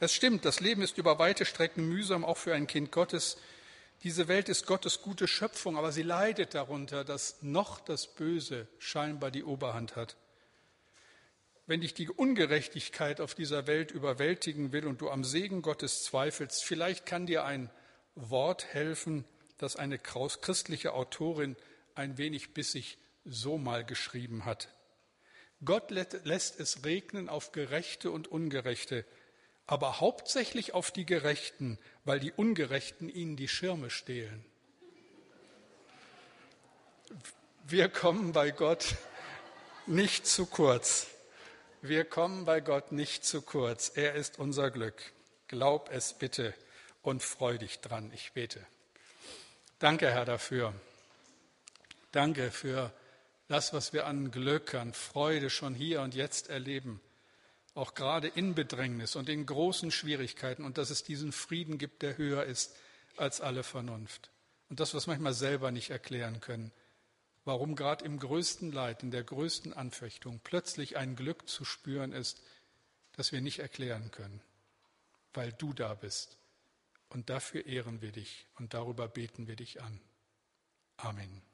Es 0.00 0.12
stimmt, 0.12 0.44
das 0.44 0.60
Leben 0.60 0.82
ist 0.82 0.98
über 0.98 1.18
weite 1.18 1.44
Strecken 1.44 1.88
mühsam, 1.88 2.24
auch 2.24 2.36
für 2.36 2.54
ein 2.54 2.66
Kind 2.66 2.90
Gottes. 2.90 3.38
Diese 4.02 4.28
Welt 4.28 4.48
ist 4.48 4.66
Gottes 4.66 5.00
gute 5.00 5.28
Schöpfung, 5.28 5.78
aber 5.78 5.92
sie 5.92 6.02
leidet 6.02 6.54
darunter, 6.54 7.04
dass 7.04 7.36
noch 7.40 7.80
das 7.80 8.08
Böse 8.08 8.66
scheinbar 8.78 9.30
die 9.30 9.44
Oberhand 9.44 9.96
hat. 9.96 10.16
Wenn 11.66 11.80
dich 11.80 11.94
die 11.94 12.10
Ungerechtigkeit 12.10 13.20
auf 13.20 13.34
dieser 13.34 13.66
Welt 13.66 13.90
überwältigen 13.90 14.72
will 14.72 14.86
und 14.86 15.00
du 15.00 15.10
am 15.10 15.24
Segen 15.24 15.62
Gottes 15.62 16.04
zweifelst, 16.04 16.62
vielleicht 16.62 17.06
kann 17.06 17.26
dir 17.26 17.44
ein 17.44 17.70
Wort 18.14 18.66
helfen, 18.74 19.24
das 19.56 19.76
eine 19.76 19.98
christliche 19.98 20.92
Autorin 20.92 21.56
ein 21.94 22.18
wenig 22.18 22.52
bissig 22.52 22.98
so 23.24 23.56
mal 23.56 23.84
geschrieben 23.84 24.44
hat. 24.44 24.68
Gott 25.64 25.90
lässt 25.90 26.60
es 26.60 26.84
regnen 26.84 27.30
auf 27.30 27.52
Gerechte 27.52 28.10
und 28.10 28.28
Ungerechte, 28.28 29.06
aber 29.66 30.00
hauptsächlich 30.00 30.74
auf 30.74 30.90
die 30.90 31.06
Gerechten, 31.06 31.78
weil 32.04 32.20
die 32.20 32.32
Ungerechten 32.32 33.08
ihnen 33.08 33.36
die 33.36 33.48
Schirme 33.48 33.88
stehlen. 33.88 34.44
Wir 37.66 37.88
kommen 37.88 38.32
bei 38.32 38.50
Gott 38.50 38.96
nicht 39.86 40.26
zu 40.26 40.44
kurz. 40.44 41.13
Wir 41.86 42.06
kommen 42.06 42.46
bei 42.46 42.62
Gott 42.62 42.92
nicht 42.92 43.26
zu 43.26 43.42
kurz. 43.42 43.92
Er 43.94 44.14
ist 44.14 44.38
unser 44.38 44.70
Glück. 44.70 45.02
Glaub 45.48 45.90
es 45.92 46.14
bitte 46.14 46.54
und 47.02 47.22
freu 47.22 47.58
dich 47.58 47.80
dran. 47.80 48.10
Ich 48.14 48.32
bete. 48.32 48.66
Danke, 49.80 50.10
Herr, 50.10 50.24
dafür. 50.24 50.72
Danke 52.10 52.50
für 52.50 52.90
das, 53.48 53.74
was 53.74 53.92
wir 53.92 54.06
an 54.06 54.30
Glück, 54.30 54.72
an 54.72 54.94
Freude 54.94 55.50
schon 55.50 55.74
hier 55.74 56.00
und 56.00 56.14
jetzt 56.14 56.48
erleben, 56.48 57.02
auch 57.74 57.92
gerade 57.92 58.28
in 58.28 58.54
Bedrängnis 58.54 59.14
und 59.14 59.28
in 59.28 59.44
großen 59.44 59.90
Schwierigkeiten 59.90 60.64
und 60.64 60.78
dass 60.78 60.88
es 60.88 61.02
diesen 61.02 61.32
Frieden 61.32 61.76
gibt, 61.76 62.00
der 62.00 62.16
höher 62.16 62.44
ist 62.44 62.74
als 63.18 63.42
alle 63.42 63.62
Vernunft. 63.62 64.30
Und 64.70 64.80
das, 64.80 64.94
was 64.94 65.06
manchmal 65.06 65.34
selber 65.34 65.70
nicht 65.70 65.90
erklären 65.90 66.40
können, 66.40 66.72
warum 67.44 67.76
gerade 67.76 68.04
im 68.04 68.18
größten 68.18 68.72
Leid, 68.72 69.02
in 69.02 69.10
der 69.10 69.24
größten 69.24 69.72
Anfechtung 69.72 70.40
plötzlich 70.42 70.96
ein 70.96 71.16
Glück 71.16 71.48
zu 71.48 71.64
spüren 71.64 72.12
ist, 72.12 72.42
das 73.12 73.32
wir 73.32 73.40
nicht 73.40 73.58
erklären 73.58 74.10
können, 74.10 74.40
weil 75.32 75.52
du 75.52 75.72
da 75.72 75.94
bist. 75.94 76.38
Und 77.08 77.30
dafür 77.30 77.66
ehren 77.66 78.00
wir 78.00 78.12
dich 78.12 78.46
und 78.58 78.74
darüber 78.74 79.08
beten 79.08 79.46
wir 79.46 79.56
dich 79.56 79.80
an. 79.80 80.00
Amen. 80.96 81.53